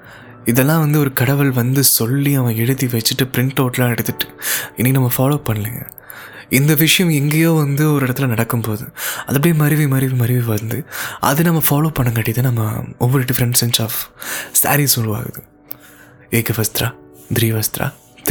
இதெல்லாம் 0.45 0.81
வந்து 0.81 0.99
ஒரு 0.99 1.13
கடவுள் 1.13 1.51
வந்து 1.51 1.83
சொல்லி 1.85 2.35
அவன் 2.35 2.57
எழுதி 2.57 2.87
வச்சுட்டு 2.87 3.25
பிரிண்ட் 3.25 3.61
அவுட்லாம் 3.63 3.89
எடுத்துட்டு 3.89 4.27
இனி 4.77 4.91
நம்ம 4.91 5.11
ஃபாலோ 5.17 5.37
பண்ணலைங்க. 5.49 5.85
இந்த 6.49 6.75
விஷயம் 6.75 7.13
எங்கேயோ 7.13 7.51
வந்து 7.51 7.93
ஒரு 7.93 8.07
இடத்துல 8.07 8.27
நடக்கும்போது 8.27 8.85
அது 9.27 9.37
அப்படியே 9.37 9.55
மருவி 9.55 9.87
மருவி 9.87 10.15
மருவி 10.15 10.41
வந்து 10.41 10.87
அது 11.21 11.43
நம்ம 11.43 11.63
ஃபாலோ 11.71 11.91
பண்ணங்காட்டி 11.99 12.33
தான் 12.33 12.51
நம்ம 12.53 12.85
ஒவ்வொரு 12.99 13.25
டிஃப்ரெண்ட் 13.25 13.59
சென்ஸ் 13.61 13.81
ஆஃப் 13.83 13.99
சாரீஸ் 14.63 14.97
உருவாகுது. 15.01 15.43
ஏகவஸ்திரா 16.31 16.89
த்ரீ 17.35 17.51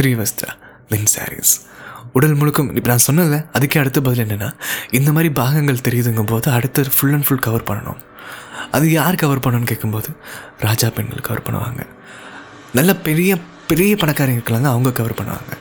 வஸ்திரா 0.00 0.50
தென் 0.88 1.10
சாரீஸ் 1.16 1.54
உடல் 2.16 2.36
முழுக்கும் 2.40 2.68
இப்போ 2.78 2.88
நான் 2.92 3.06
சொன்னதில்ல 3.06 3.38
அதுக்கே 3.56 3.78
அடுத்த 3.82 4.00
பதில் 4.06 4.22
என்னென்னா 4.24 4.48
இந்த 4.98 5.10
மாதிரி 5.16 5.30
பாகங்கள் 5.40 5.84
தெரியுதுங்கும் 5.86 6.30
போது 6.32 6.46
அடுத்து 6.56 6.82
ஃபுல் 6.96 7.14
அண்ட் 7.16 7.26
ஃபுல் 7.26 7.44
கவர் 7.46 7.66
பண்ணணும். 7.70 8.00
அது 8.76 8.86
யார் 8.98 9.20
கவர் 9.22 9.42
பண்ணணும்னு 9.44 9.70
கேட்கும்போது 9.70 10.10
ராஜா 10.66 10.88
பெண்கள் 10.96 11.26
கவர் 11.28 11.44
பண்ணுவாங்க. 11.46 11.82
நல்ல 12.78 12.90
பெரிய 13.08 13.32
பெரிய 13.70 13.92
பணக்காரங்க 14.02 14.40
இருக்கலாங்க 14.40 14.68
அவங்க 14.74 14.90
கவர் 15.00 15.18
பண்ணுவாங்க. 15.20 15.52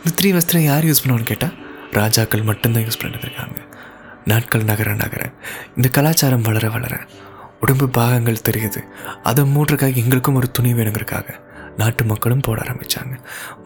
இந்த 0.00 0.12
த்ரீ 0.18 0.30
வஸ்திரம் 0.36 0.66
யார் 0.70 0.86
யூஸ் 0.88 1.02
பண்ணுவான்னு 1.04 1.30
கேட்டால் 1.30 1.54
ராஜாக்கள் 2.00 2.48
மட்டும்தான் 2.50 2.84
யூஸ் 2.86 3.00
பண்ணிட்டு 3.02 3.26
இருக்காங்க. 3.28 3.58
நாட்கள் 4.32 4.68
நகர 4.70 4.94
நகர. 5.04 5.22
இந்த 5.76 5.88
கலாச்சாரம் 5.96 6.46
வளர 6.48 6.68
வளர 6.76 6.94
உடம்பு 7.64 7.88
பாகங்கள் 7.98 8.44
தெரியுது. 8.48 8.80
அதை 9.30 9.42
மூடுறக்காக 9.54 10.00
எங்களுக்கும் 10.02 10.38
ஒரு 10.40 10.50
துணி 10.58 10.72
வேணுங்கிறதுக்காக 10.78 11.28
நாட்டு 11.80 12.04
மக்களும் 12.12 12.44
போட 12.46 12.58
ஆரம்பித்தாங்க 12.66 13.14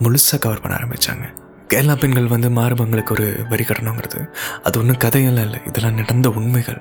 முழுசாக 0.04 0.40
கவர் 0.46 0.62
பண்ண 0.64 0.74
ஆரம்பித்தாங்க 0.80 1.26
கேரளா 1.72 1.94
பெண்கள் 1.98 2.26
வந்து 2.26 2.50
மார்பங்களுக்கு 2.50 3.14
ஒரு 3.14 3.44
வரி 3.48 3.64
கட்டணுங்கிறது. 3.64 4.20
அது 4.62 4.78
ஒன்றும் 4.78 4.96
கதையெல்லாம் 4.96 5.44
இல்லை. 5.44 5.60
இதெல்லாம் 5.66 5.94
நடந்த 5.94 6.28
உண்மைகள். 6.28 6.80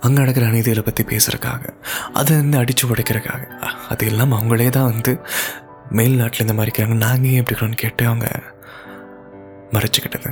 அங்கே 0.00 0.18
நடக்கிற 0.18 0.46
அநீதிகளை 0.46 0.80
பற்றி 0.80 1.02
பேசுகிறக்காக 1.04 1.74
அதை 2.12 2.36
வந்து 2.36 2.58
அடித்து 2.58 2.88
உடைக்கிறக்காக 2.88 3.42
அது 3.88 4.06
எல்லாம் 4.06 4.32
அவங்களே 4.32 4.68
தான் 4.68 4.90
வந்து 4.92 5.20
மேல் 5.90 6.16
நாட்டில் 6.16 6.40
இந்த 6.40 6.54
மாதிரி 6.54 6.70
இருக்கிறாங்க. 6.70 6.96
நாங்கள் 6.96 7.30
ஏன் 7.30 7.38
எப்படி 7.38 7.54
இருக்கிறோன்னு 7.54 7.82
கேட்டு 7.84 8.06
அவங்க 8.06 8.26
மறைச்சிக்கிட்டது. 9.70 10.30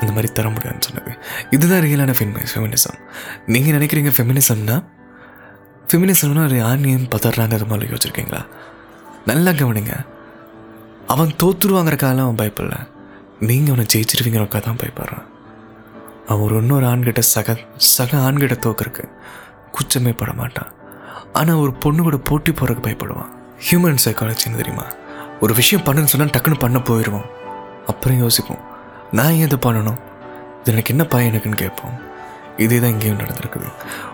அந்த 0.00 0.12
மாதிரி 0.12 0.32
தர 0.32 0.48
முடியாதுன்னு 0.48 0.86
சொன்னது. 0.88 1.12
இதுதான் 1.50 1.82
ரியலான 1.82 2.14
ஃபெமினி 2.18 2.44
ஃபெமினிசம் 2.52 2.98
நீங்கள் 3.46 3.76
நினைக்கிறீங்க 3.78 4.12
ஃபெமினிசம்னா 4.18 4.76
ஃபெமினிசம்னா 5.88 6.44
ஒரு 6.44 6.58
ஆணியம் 6.62 7.10
பதறாங்க 7.14 7.54
அது 7.58 7.66
மாதிரி 7.66 7.92
யோசிச்சிருக்கீங்களா? 7.92 8.42
நல்லா 9.26 9.50
கவனிங்க. 9.50 9.94
அவன் 11.12 11.36
தோத்துருவாங்கிறக்காலாம் 11.42 12.26
அவன் 12.26 12.40
பயப்படல. 12.40 12.76
நீங்கள் 13.40 13.74
அவனை 13.74 13.84
ஜெயிச்சிருவீங்கிறக்காக 13.94 14.60
தான் 14.60 14.80
பயப்படுறான். 14.82 15.26
அவன் 16.26 16.42
ஒரு 16.42 16.56
இன்னொரு 16.56 16.86
ஆண்கிட்ட 16.86 17.18
சக 17.18 17.56
சக 17.76 18.18
ஆண்கிட்ட 18.18 18.56
தோக்கறக்கு 18.66 19.04
குச்சமே 19.76 20.12
பட 20.16 20.32
மாட்டான். 20.32 20.70
ஆனால் 21.32 21.56
ஒரு 21.56 21.72
பொண்ணு 21.72 22.02
கூட 22.02 22.16
போட்டி 22.16 22.52
போகிறக்கு 22.52 22.84
பயப்படுவான். 22.86 23.32
ஹியூமன் 23.70 24.02
சைக்காலஜின்னு 24.04 24.60
தெரியுமா? 24.60 24.86
ஒரு 25.40 25.54
விஷயம் 25.54 25.84
பண்ணுன்னு 25.84 26.12
சொன்னால் 26.12 26.34
டக்குன்னு 26.36 26.58
பண்ண 26.58 26.78
போயிடுவோம். 26.78 27.26
அப்புறம் 27.86 28.18
யோசிப்போம். 28.18 28.62
நான் 29.12 29.32
ஏன் 29.32 29.48
இதை 29.48 29.58
பண்ணணும்? 29.62 30.00
இது 30.60 30.72
எனக்கு 30.72 30.92
என்ன 30.94 31.04
பயன் 31.04 31.32
எனக்குன்னு 31.32 31.62
கேட்போம். 31.64 31.94
இதே 32.60 32.78
தான் 32.78 32.90
இங்கேயும் 32.90 33.18
நடந்திருக்குது. 33.18 33.68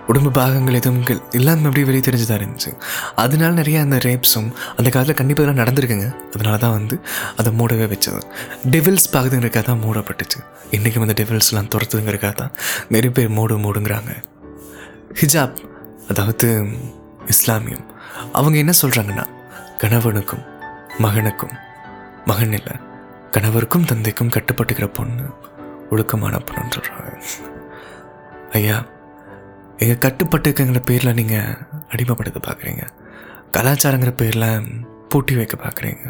உடம்பு 0.06 0.30
பாகங்கள் 0.30 0.74
எதுவும் 0.74 1.04
எல்லாமே 1.30 1.64
அப்படியே 1.64 1.86
வெளியே 1.86 2.04
தெரிஞ்சுதான் 2.06 2.42
இருந்துச்சு. 2.42 2.70
அதனால 3.16 3.52
நிறைய 3.52 3.80
அந்த 3.80 3.96
ரேப்ஸும் 3.96 4.48
அந்த 4.76 4.90
காலத்தில் 4.90 5.14
கண்டிப்பாக 5.14 5.50
இதெல்லாம் 5.50 5.66
நடந்திருக்குங்க. 5.66 6.06
அதனால 6.34 6.56
தான் 6.56 6.70
வந்து 6.70 7.00
அதை 7.36 7.52
மூடவே 7.52 7.86
வச்சது. 7.86 8.22
டெவில்ஸ் 8.70 9.12
பார்க்குதுங்கிறக்காக 9.12 9.62
தான் 9.62 9.82
மூடப்பட்டுச்சு. 9.82 10.38
இன்றைக்கும் 10.70 11.08
அந்த 11.08 11.22
டெவில்ஸ்லாம் 11.22 11.70
துரத்துதுங்கிறக்காக 11.74 12.32
தான் 12.32 12.52
நிறைய 12.88 13.14
பேர் 13.14 13.28
மூடு 13.28 13.58
மூடுங்கிறாங்க. 13.58 14.12
ஹிஜாப் 15.20 15.56
அதாவது 16.08 16.66
இஸ்லாமியம் 17.26 17.84
அவங்க 18.32 18.58
என்ன 18.58 18.72
சொல்கிறாங்கன்னா 18.82 19.26
கணவனுக்கும் 19.78 20.44
மகனுக்கும் 20.98 21.54
மகன் 22.24 22.52
இல்லை 22.52 22.76
கணவருக்கும் 23.30 23.84
தந்தைக்கும் 23.84 24.28
கட்டுப்பட்டுக்கிற 24.28 24.86
பொண்ணு 24.92 25.22
ஒழுக்கமான 25.90 26.36
பொண்ணுன்னு 26.36 26.72
சொல்கிறாங்க 26.76 27.18
ஐயா 28.56 28.76
எங்கள் 29.76 30.02
கட்டுப்பட்டுக்குங்கிற 30.04 30.80
பேரில் 30.84 31.14
நீங்கள் 31.14 31.56
அடிமைப்படுத்த 31.88 32.40
பார்க்குறீங்க 32.46 32.84
கலாச்சாரங்கிற 33.52 34.12
பேரில் 34.16 34.48
பூட்டி 35.08 35.34
வைக்க 35.36 35.56
பார்க்குறீங்க 35.56 36.04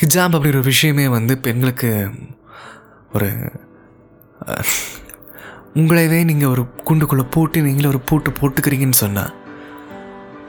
ஹிஜாப் 0.00 0.34
அப்படிங்கிற 0.36 0.56
ஒரு 0.56 0.70
விஷயமே 0.72 1.08
வந்து 1.08 1.34
பெண்களுக்கு 1.38 1.90
ஒரு 3.12 3.28
உங்களைவே 5.74 6.24
நீங்கள் 6.24 6.48
ஒரு 6.48 6.62
குண்டுக்குள்ளே 6.84 7.26
போட்டு 7.30 7.62
நீங்களே 7.62 7.88
ஒரு 7.88 8.00
பூட்டு 8.00 8.30
போட்டுக்கிறீங்கன்னு 8.30 9.00
சொன்னால் 9.04 9.32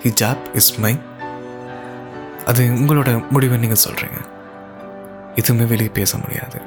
ஹிஜாப் 0.04 0.46
இஸ் 0.54 0.74
மை 0.80 0.94
அது 2.46 2.64
உங்களோட 2.80 3.30
முடிவை 3.30 3.58
நீங்கள் 3.58 3.84
சொல்கிறீங்க 3.88 4.20
எதுவுமே 5.36 5.66
வெளியே 5.66 5.90
பேச 5.90 6.18
முடியாது. 6.18 6.58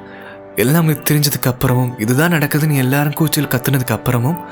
எல்லாமே 0.57 0.93
தெரிஞ்சதுக்கு 0.93 1.47
அப்புறமும் 1.47 2.01
இதுதான் 2.01 2.33
நடக்குதுன்னு 2.33 2.77
எல்லாரும் 2.77 3.13
கூச்சல் 3.13 3.47
கத்துனதுக்கு 3.47 3.99
அப்புறமும் 3.99 4.45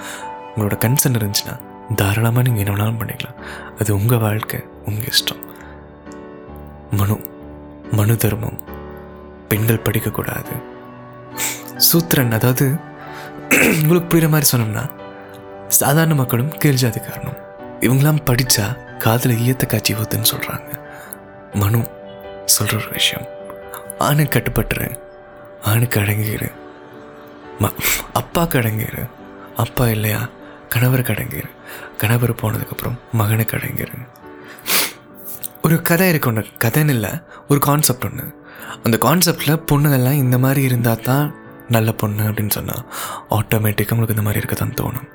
உங்களோட 0.57 0.77
கன்சர்ன் 0.85 1.19
இருந்துச்சுன்னா 1.19 1.61
தாராளமாக 1.95 2.49
நீங்கள் 2.49 2.67
என்ன 2.67 2.83
வேணாலும் 2.83 3.01
பண்ணிக்கலாம். 3.01 3.35
அது 3.79 3.95
உங்கள் 3.95 4.19
வாழ்க்கை 4.19 4.65
உங்கள் 4.87 5.09
இஷ்டம். 5.09 5.43
மனு 6.91 7.21
மனு 7.93 8.17
தர்மம். 8.17 8.61
பெண்கள் 9.49 9.83
படிக்கக்கூடாது. 9.85 10.63
சூத்திரன் 11.77 12.33
அதாவது 12.33 12.77
உங்களுக்கு 13.83 14.17
புரியுற 14.17 14.29
மாதிரி 14.29 14.49
சொன்னோம்னா 14.53 14.91
சாதாரண 15.69 16.15
மக்களும் 16.15 16.59
கீழ் 16.59 16.83
ஜாதிக்காரனும். 16.83 17.39
இவங்களாம் 17.81 18.27
படித்தா 18.31 18.97
காதில் 18.97 19.37
ஈயத்த 19.37 19.67
காட்சி 19.67 19.95
ஊத்துன்னு 19.95 20.31
சொல்கிறாங்க 20.35 20.81
மனு 21.55 21.89
சொல்கிற 22.45 22.79
ஒரு 22.79 22.89
விஷயம். 22.91 23.27
ஆணை 23.99 24.25
கட்டுப்பட்டுறேன். 24.25 24.99
ஆணுக்கு 25.67 26.01
அடங்கிரு 26.01 26.49
ம 27.61 27.71
அப்பாவுக்கு 28.13 28.59
அடங்கிரு 28.59 29.03
அப்பா 29.57 29.89
இல்லையா? 29.89 30.29
கணவருக்கு 30.69 31.13
அடங்கிரு 31.15 31.49
கணவர் 31.97 32.33
போனதுக்கப்புறம் 32.43 32.99
மகனுக்கு 33.13 33.57
அடங்கிரு 33.59 33.97
ஒரு 35.65 35.83
கதை 35.83 36.09
இருக்கு 36.09 36.29
ஒன்று 36.29 36.43
கதைன்னு 36.65 36.89
இல்லை 36.89 37.11
ஒரு 37.49 37.61
கான்செப்ட் 37.61 38.05
ஒன்று 38.05 38.27
அந்த 38.85 38.97
கான்செப்டில் 38.97 39.63
பொண்ணுங்கள்லாம் 39.71 40.21
இந்த 40.25 40.39
மாதிரி 40.39 40.63
இருந்தால் 40.63 41.03
தான் 41.03 41.35
நல்ல 41.69 41.93
பொண்ணு 41.93 42.23
அப்படின்னு 42.29 42.51
சொன்னால் 42.51 42.85
ஆட்டோமேட்டிக்காக 43.31 43.95
உங்களுக்கு 43.95 44.17
இந்த 44.17 44.23
மாதிரி 44.23 44.39
இருக்க 44.39 44.55
தான் 44.55 44.77
தோணும். 44.81 45.09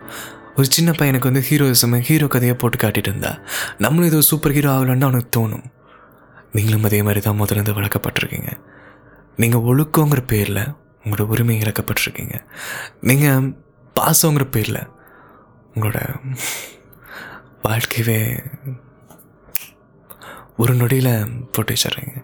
ஒரு 0.57 0.67
சின்ன 0.69 0.91
பையனுக்கு 0.91 1.29
வந்து 1.29 1.43
ஹீரோயிசம் 1.49 1.95
ஹீரோ 2.09 2.27
கதையை 2.27 2.55
போட்டு 2.55 2.77
காட்டிட்டு 2.77 3.09
இருந்தா 3.09 3.31
நம்மளும் 3.77 4.07
இது 4.07 4.15
ஒரு 4.15 4.23
சூப்பர் 4.23 4.51
ஹீரோ 4.51 4.71
ஆகலன்னு 4.71 5.07
அவனுக்கு 5.09 5.39
தோணும். 5.39 5.65
நீங்களும் 6.53 6.83
அதே 6.83 7.01
மாதிரி 7.01 7.21
தான் 7.21 7.39
முதல்ல 7.41 7.51
இருந்து 7.51 7.81
வளர்க்கப்பட்டிருக்கீங்க. 7.81 8.51
நீங்கள் 9.41 9.65
ஒழுக்கங்கிற 9.69 10.21
பேரில் 10.31 10.63
உங்களோட 11.03 11.23
உரிமை 11.33 11.55
இழக்கப்பட்டிருக்கீங்க. 11.61 12.35
நீங்கள் 13.09 13.47
பாசங்கிற 13.99 14.45
பேரில் 14.55 14.81
உங்களோட 15.73 15.99
வாழ்க்கையவே 17.67 18.19
ஒரு 20.61 20.73
நொடியில் 20.79 21.13
போட்டு 21.53 21.73
வச்சிடுறீங்க. 21.73 22.15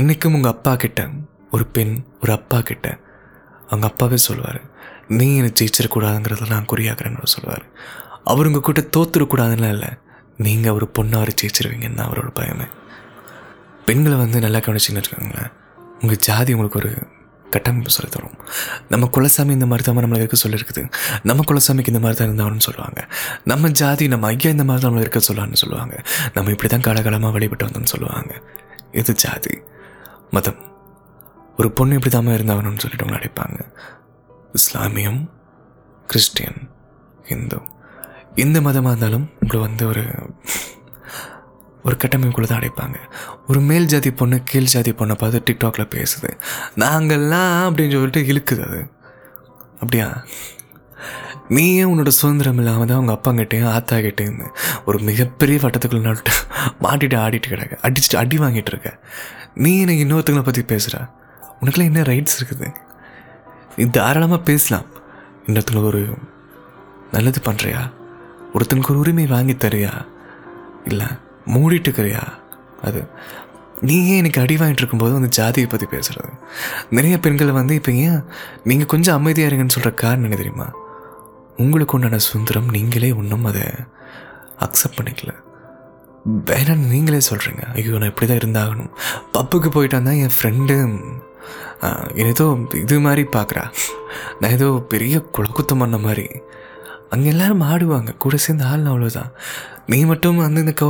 இன்றைக்கும் 0.00 0.34
உங்கள் 0.38 0.54
அப்பா 0.54 0.72
கிட்ட 0.82 1.08
ஒரு 1.54 1.64
பெண் 1.76 1.94
ஒரு 2.22 2.32
அப்பா 2.38 2.58
கிட்ட 2.70 2.86
அவங்க 3.68 3.86
அப்பாவே 3.90 4.18
சொல்லுவார் 4.26 4.60
நீ 5.18 5.26
எனக்கு 5.38 5.58
ஜெயிச்சிடக்கூடாதுங்கிறத 5.60 6.48
நான் 6.52 6.70
குறியாக்குறேன்னு 6.72 7.32
சொல்லுவார். 7.36 7.64
அவர் 8.30 8.48
உங்கள் 8.50 8.66
கிட்ட 8.68 8.82
தோத்துடக்கூடாதுன்னு 8.96 9.70
இல்லை 9.76 9.90
நீங்கள் 10.46 10.76
ஒரு 10.78 10.86
பொண்ணாரு 10.98 11.32
ஜெயிச்சிருவீங்கன்னு 11.40 11.98
தான் 12.00 12.08
அவரோட 12.08 12.30
பயமே. 12.40 12.68
பெண்களை 13.86 14.16
வந்து 14.24 14.44
நல்லா 14.44 14.58
கவனிச்சுன்னு 14.58 15.00
வச்சுக்கோங்களேன். 15.00 15.52
உங்கள் 16.02 16.22
ஜாதி 16.28 16.52
உங்களுக்கு 16.52 16.80
ஒரு 16.82 16.92
கட்டமைப்பு 17.54 17.90
சொல்லி 17.90 18.10
தரும் 18.10 18.36
நம்ம 18.88 19.08
குலசாமி 19.16 19.50
இந்த 19.50 19.66
மாதிரி 19.66 19.84
தான் 19.86 20.04
நம்மளை 20.04 20.20
இருக்க 20.22 20.36
சொல்லியிருக்குது 20.44 20.82
நம்ம 21.22 21.44
குலசாமிக்கு 21.48 21.92
இந்த 21.92 22.00
மாதிரி 22.04 22.18
தான் 22.18 22.28
இருந்தாலும் 22.28 22.64
சொல்லுவாங்க. 22.66 23.00
நம்ம 23.44 23.70
ஜாதி 23.80 24.08
நம்ம 24.08 24.26
ஐயா 24.26 24.50
இந்த 24.50 24.64
மாதிரி 24.64 24.82
தான் 24.82 24.90
நம்மளை 24.90 25.04
இருக்க 25.06 25.20
சொல்லான்னு 25.28 25.60
சொல்லுவாங்க. 25.62 25.94
நம்ம 26.34 26.50
இப்படி 26.50 26.68
தான் 26.68 26.86
காலகாலமாக 26.86 27.32
வழிபட்டு 27.36 27.66
வந்தோம்னு 27.66 27.92
சொல்லுவாங்க. 27.94 28.32
இது 29.00 29.14
ஜாதி? 29.24 29.54
மதம். 30.30 30.60
ஒரு 31.58 31.70
பொண்ணு 31.78 31.96
இப்படி 31.98 32.12
தான் 32.14 32.36
இருந்தாகணும்னு 32.38 32.82
சொல்லிட்டு 32.84 33.04
அவங்களை 33.04 33.18
அடைப்பாங்க 33.20 33.60
இஸ்லாமியம் 34.60 35.20
கிறிஸ்டியன் 36.08 36.60
ஹிந்து. 37.30 37.58
எந்த 38.34 38.60
மதமாக 38.60 38.90
இருந்தாலும் 38.90 39.26
உங்களை 39.40 39.60
வந்து 39.68 39.84
ஒரு 39.88 40.04
ஒரு 41.84 41.96
கட்டமைப்புக்குள்ள 41.96 42.46
தான் 42.46 42.60
அடைப்பாங்க. 42.60 42.98
ஒரு 43.48 43.60
மேல் 43.60 43.86
ஜாதி 43.86 44.10
பொண்ணு 44.10 44.40
கீழ் 44.44 44.72
ஜாதி 44.74 44.92
பொண்ணை 44.92 45.14
பார்த்து 45.14 45.42
டிக்டாக்ல 45.50 45.84
பேசுது. 45.94 46.30
நாங்கள்லாம் 46.76 47.54
அப்படின்னு 47.66 47.90
சொல்லிட்டு 47.90 48.20
இழுக்குது 48.20 48.66
அது. 48.66 48.86
அப்படியா? 49.74 50.24
நீயே 51.48 51.84
உன்னோட 51.84 52.08
சுதந்திரம் 52.08 52.56
இல்லாமல் 52.56 52.86
தான் 52.86 52.98
உங்கள் 52.98 53.16
அப்பாங்கிட்டேயும் 53.16 53.70
ஆத்தா 53.70 53.96
கிட்டேயும் 53.96 54.50
ஒரு 54.86 54.98
மிகப்பெரிய 54.98 55.58
வட்டத்துக்குள்ள 55.58 56.00
நட்டு 56.00 56.32
மாட்டிட்டு 56.82 57.16
ஆடிட்டு 57.24 57.48
கிடக்க. 57.48 57.88
அடிச்சுட்டு 57.88 58.16
அடி 58.16 58.38
வாங்கிட்டு 58.38 58.66
இருக்க. 58.66 58.98
நீ 59.54 59.80
எனக்கு 59.80 60.04
இன்னொருத்தங்களை 60.04 60.42
பற்றி 60.42 60.62
பேசுகிற 60.62 61.08
உனக்குலாம் 61.60 61.90
என்ன 61.90 62.00
ரைட்ஸ் 62.00 62.38
இருக்குது? 62.38 62.74
நீ 63.76 63.84
தாராளமாக 63.84 64.42
பேசலாம். 64.42 64.86
இன்னொருத்தங்களுக்கு 65.46 65.92
ஒரு 65.92 66.06
நல்லது 67.12 67.40
பண்ணுறியா 67.44 67.92
ஒருத்தனுக்கு 68.54 68.90
ஒரு 68.90 68.98
உரிமை 68.98 69.26
வாங்கி 69.26 69.56
தரியா? 69.56 70.06
இல்லை. 70.84 71.06
மூடிட்டுக்கிறியா? 71.54 72.22
அது 72.88 73.00
நீ 73.88 73.94
ஏன் 74.10 74.20
எனக்கு 74.22 74.40
அடி 74.42 74.54
வாங்கிட்டு 74.60 74.82
இருக்கும்போது 74.82 75.12
வந்து 75.16 75.30
ஜாதியை 75.38 75.68
பற்றி 75.70 75.86
பேசுகிறது 75.94 76.32
நிறைய 76.96 77.14
பெண்கள் 77.24 77.58
வந்து 77.60 77.74
இப்போ 77.80 77.92
ஏன் 78.06 78.20
நீங்கள் 78.70 78.90
கொஞ்சம் 78.92 79.16
அமைதியாக 79.18 79.50
இருங்கன்னு 79.50 79.76
சொல்கிற 79.76 79.92
காரணம் 80.02 80.26
என்ன 80.28 80.38
தெரியுமா? 80.42 80.68
உங்களுக்கு 81.62 81.96
உண்டான 81.96 82.20
சுந்தரம் 82.28 82.68
நீங்களே 82.76 83.10
ஒன்றும் 83.20 83.48
அதை 83.50 83.64
அக்செப்ட் 84.66 84.98
பண்ணிக்கல. 84.98 85.32
வேணான்னு 86.50 86.92
நீங்களே 86.94 87.20
சொல்கிறீங்க 87.30 87.62
ஐயோ 87.76 87.98
நான் 88.00 88.12
இப்படி 88.12 88.26
தான் 88.30 88.40
இருந்தாகணும். 88.42 88.92
பப்புக்கு 89.36 89.68
போயிட்டு 89.76 89.98
வந்தால் 89.98 90.20
என் 90.24 90.36
ஃப்ரெண்டு 90.36 90.76
ஏதோ 92.32 92.44
இது 92.82 92.96
மாதிரி 93.06 93.22
பார்க்குறா 93.36 93.64
நான் 94.40 94.54
ஏதோ 94.56 94.68
பெரிய 94.92 95.14
குளக்குத்தம் 95.36 95.82
பண்ண 95.82 95.96
மாதிரி. 96.06 96.26
அங்கே 97.14 97.28
எல்லாரும் 97.32 97.64
ஆடுவாங்க. 97.70 98.10
கூட 98.24 98.36
சேர்ந்து 98.44 98.64
ஆடலாம் 98.68 98.92
அவ்வளோதான் 98.94 99.32
நீ 99.88 99.98
மட்டும் 100.04 100.38
வந்து 100.38 100.62
இந்த 100.64 100.74
கோ 100.74 100.88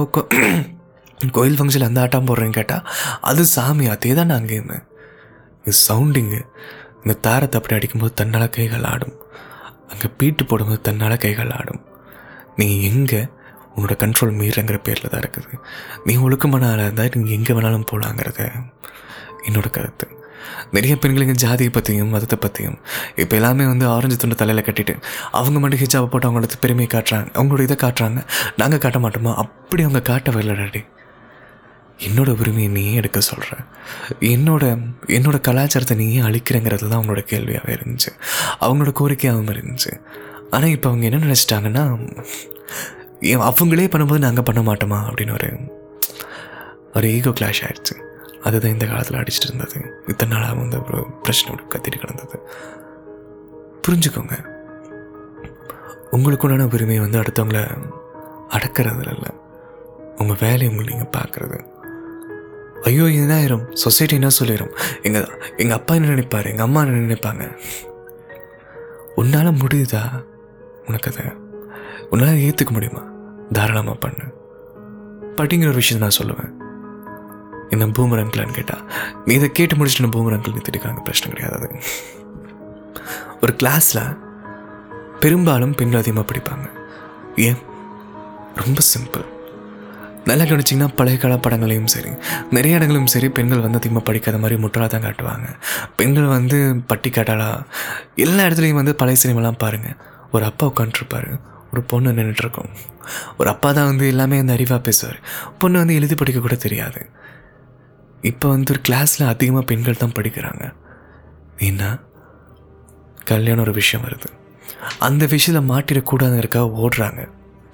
கோயில் 1.33 1.59
ஃபங்க்ஷனில் 1.59 1.89
அந்த 1.89 2.01
ஆட்டம் 2.01 2.29
போடுறேன்னு 2.29 2.57
கேட்டால் 2.57 2.87
அது 3.21 3.43
சாமி 3.47 3.85
அதே 3.87 4.13
தான் 4.15 4.31
நான் 4.31 4.41
அங்கேயுமே 4.41 4.79
இது 5.65 5.75
சவுண்டிங்கு 5.89 6.41
இந்த 7.03 7.15
தாரத்தை 7.21 7.57
அப்படி 7.59 7.77
அடிக்கும்போது 7.77 8.13
தன்னால் 8.15 8.49
கைகள் 8.51 8.85
ஆடும் 8.85 9.17
அங்கே 9.93 10.09
பீட்டு 10.19 10.43
போடும்போது 10.45 10.81
தன்னால் 10.81 11.17
கைகள் 11.17 11.53
ஆடும் 11.59 11.83
நீ 12.59 12.67
எங்கே 12.87 13.23
உன்னோட 13.75 13.95
கண்ட்ரோல் 13.97 14.39
மீறங்கிற 14.39 14.79
பேரில் 14.79 15.11
தான் 15.11 15.23
இருக்குது 15.23 15.61
நீ 16.07 16.15
ஒழுக்கமான 16.19 16.67
ஆளாக 16.67 16.87
இருந்தால் 16.87 17.15
நீங்கள் 17.15 17.37
எங்கே 17.39 17.55
வேணாலும் 17.55 17.89
போகலாங்கிறத 17.91 18.43
என்னோட 19.47 19.69
கருத்து 19.71 20.07
நிறைய 20.77 20.95
பெண்களுங்க 21.03 21.35
ஜாதியை 21.45 21.73
பற்றியும் 21.77 22.13
மதத்தை 22.15 22.39
பற்றியும் 22.45 22.79
இப்போ 23.23 23.37
எல்லாமே 23.41 23.65
வந்து 23.73 23.87
ஆரஞ்சு 23.97 24.17
துண்டு 24.23 24.37
தலையில் 24.43 24.67
கட்டிட்டு 24.69 24.95
அவங்க 25.41 25.59
மட்டும் 25.63 25.83
ஹிஜாவை 25.85 26.09
போட்டு 26.13 26.29
அவங்களோட 26.29 26.59
பெருமையை 26.65 26.91
காட்டுறாங்க. 26.95 27.29
அவங்களோட 27.41 27.63
இதை 27.69 27.77
காட்டுறாங்க. 27.85 28.21
நாங்கள் 28.57 28.83
காட்ட 28.85 28.99
மாட்டோமா? 29.05 29.35
அப்படி 29.45 29.83
அவங்க 29.87 30.03
காட்ட 30.11 30.31
வரலடாடி 30.31 30.83
என்னோட 32.07 32.31
உரிமையை 32.41 32.71
நீயே 32.77 32.93
எடுக்க 33.01 33.19
சொல்கிற 33.21 33.57
என்னோட 34.33 34.65
என்னோட 35.17 35.37
கலாச்சாரத்தை 35.49 35.97
நீயே 35.97 36.21
அழிக்கிறங்கிறது 36.29 36.89
தான் 36.89 36.99
அவங்களோட 37.01 37.23
கேள்வியாகவே 37.33 37.75
இருந்துச்சு. 37.79 38.11
அவங்களோட 38.67 38.93
கோரிக்கையாகவும் 39.01 39.53
இருந்துச்சு. 39.57 39.93
ஆனால் 40.55 40.73
இப்போ 40.77 40.89
அவங்க 40.91 41.07
என்ன 41.09 41.21
நினச்சிட்டாங்கன்னா 41.27 41.85
அவங்களே 43.51 43.87
பண்ணும்போது 43.93 44.25
நாங்கள் 44.27 44.47
பண்ண 44.49 44.61
மாட்டோமா? 44.69 44.99
அப்படின்னு 45.09 45.35
ஒரு 45.39 45.51
ஒரு 46.97 47.07
ஈகோ 47.17 47.31
கிளாஷ் 47.31 47.63
ஆயிடுச்சு. 47.67 47.95
அதுதான் 48.43 48.73
இந்த 48.73 48.87
காலத்தில் 48.87 49.21
அடிச்சிட்டு 49.21 49.49
இருந்தது. 49.49 49.79
இத்தனை 50.07 50.37
நாளாக 50.37 50.55
வந்து 50.55 50.79
ஒரு 50.85 51.07
பிரச்சனை 51.23 51.65
கத்திட்டு 51.65 51.99
கிடந்தது. 51.99 52.49
புரிஞ்சுக்கோங்க. 53.89 54.37
உங்களுக்குண்டான 56.13 56.73
உரிமை 56.73 56.99
வந்து 57.01 57.21
அடுத்தவங்கள 57.21 57.61
அடக்கிறதுல 58.49 59.13
இல்லை 59.13 59.31
உங்கள் 60.17 60.41
வேலையை 60.41 60.69
உங்களை 60.69 60.95
நீங்கள் 60.95 61.15
பார்க்குறது. 61.21 61.59
ஐயோ 62.83 63.05
என்ன 63.05 63.35
ஆயிரும். 63.41 63.73
சொசைட்டி 63.73 64.15
என்ன 64.15 64.29
சொல்லிடும் 64.29 64.73
எங்கள் 65.03 65.29
எங்கள் 65.57 65.77
அப்பா 65.77 65.95
என்ன 65.95 66.09
நினைப்பார்? 66.09 66.47
எங்கள் 66.47 66.67
அம்மா 66.67 66.83
என்ன 66.83 67.01
நினைப்பாங்க? 67.07 67.59
உன்னால் 69.15 69.59
முடியுதா? 69.63 70.03
உனக்கு 70.87 71.13
அதை 71.13 71.25
உன்னால் 72.11 72.43
ஏற்றுக்க 72.49 72.71
முடியுமா? 72.71 73.03
தாராளமாக 73.53 73.99
பண்ணு. 73.99 74.25
படிங்கிற 75.37 75.67
ஒரு 75.67 75.81
விஷயத்தை 75.83 76.09
நான் 76.09 76.19
சொல்லுவேன். 76.21 76.53
என்ன 77.73 77.87
பூமர் 77.87 78.23
அங்கிளான்னு 78.23 78.53
கேட்டால் 78.53 78.85
நீ 79.27 79.35
இதை 79.35 79.49
கேட்டு 79.53 79.77
முடிச்சுட்டு 79.77 80.01
நான் 80.01 80.15
பூமர் 80.17 80.35
அங்கிள் 80.37 80.57
நிறுத்திட்டு 80.57 81.03
பிரச்சனை 81.03 81.29
கிடையாது 81.29 81.57
அது. 81.57 81.69
ஒரு 83.43 83.53
கிளாஸில் 83.63 84.19
பெரும்பாலும் 85.21 85.75
பெண்கள் 85.75 86.01
அதிகமாக 86.01 86.27
படிப்பாங்க. 86.33 86.67
ஏன்? 87.37 87.61
ரொம்ப 88.55 88.81
சிம்பிள் 88.95 89.25
நல்லா 90.25 90.45
கவனிச்சிங்கன்னா 90.45 90.89
பழைய 90.97 91.19
கால 91.19 91.37
படங்களையும் 91.37 91.87
சரி 91.87 92.11
நிறைய 92.51 92.77
இடங்களும் 92.77 93.07
சரி 93.07 93.29
பெண்கள் 93.29 93.61
வந்து 93.61 93.79
அதிகமாக 93.79 94.05
படிக்காத 94.05 94.39
மாதிரி 94.39 94.61
முற்றாக 94.61 94.87
தான் 94.89 95.05
காட்டுவாங்க. 95.05 95.49
பெண்கள் 95.97 96.25
வந்து 96.25 96.59
பட்டி 96.87 97.11
காட்டாளா? 97.11 97.49
எல்லா 98.17 98.45
இடத்துலையும் 98.45 98.81
வந்து 98.81 98.95
பழைய 98.95 99.21
சினிமாலாம் 99.25 99.59
பாருங்கள் 99.59 99.97
ஒரு 100.33 100.45
அப்பா 100.45 100.73
உட்காந்துருப்பாரு 100.77 101.41
ஒரு 101.73 101.83
பொண்ணு 101.83 102.13
நின்றுட்டுருக்கும் 102.13 102.71
ஒரு 103.39 103.49
அப்பா 103.51 103.73
தான் 103.73 103.85
வந்து 103.85 104.07
எல்லாமே 104.07 104.39
அந்த 104.39 104.53
அறிவாக 104.53 104.81
பேசுவார். 104.81 105.19
பொண்ணு 105.59 105.79
வந்து 105.79 105.95
எழுதி 105.95 106.15
படிக்க 106.15 106.41
கூட 106.41 106.55
தெரியாது. 106.55 107.09
இப்போ 108.31 108.47
வந்து 108.55 108.73
ஒரு 108.75 108.81
கிளாஸில் 108.89 109.31
அதிகமாக 109.33 109.65
பெண்கள் 109.71 110.01
தான் 110.03 110.17
படிக்கிறாங்க. 110.19 110.65
ஏன்னா 111.69 111.91
கல்யாணம் 113.31 113.65
ஒரு 113.67 113.75
விஷயம் 113.81 114.05
வருது. 114.07 114.29
அந்த 115.07 115.25
விஷயத்தில் 115.33 115.69
மாட்டிடக்கூடாதுங்கிறக்காக 115.73 116.79
ஓடுறாங்க 116.83 117.23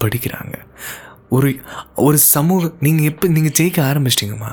படிக்கிறாங்க. 0.02 0.54
ஒரு 1.36 1.48
ஒரு 2.06 2.18
சமூக 2.34 2.70
நீங்கள் 2.86 3.08
எப்போ 3.10 3.26
நீங்கள் 3.36 3.56
ஜெயிக்க 3.58 3.78
ஆரம்பிச்சிட்டிங்கம்மா. 3.90 4.52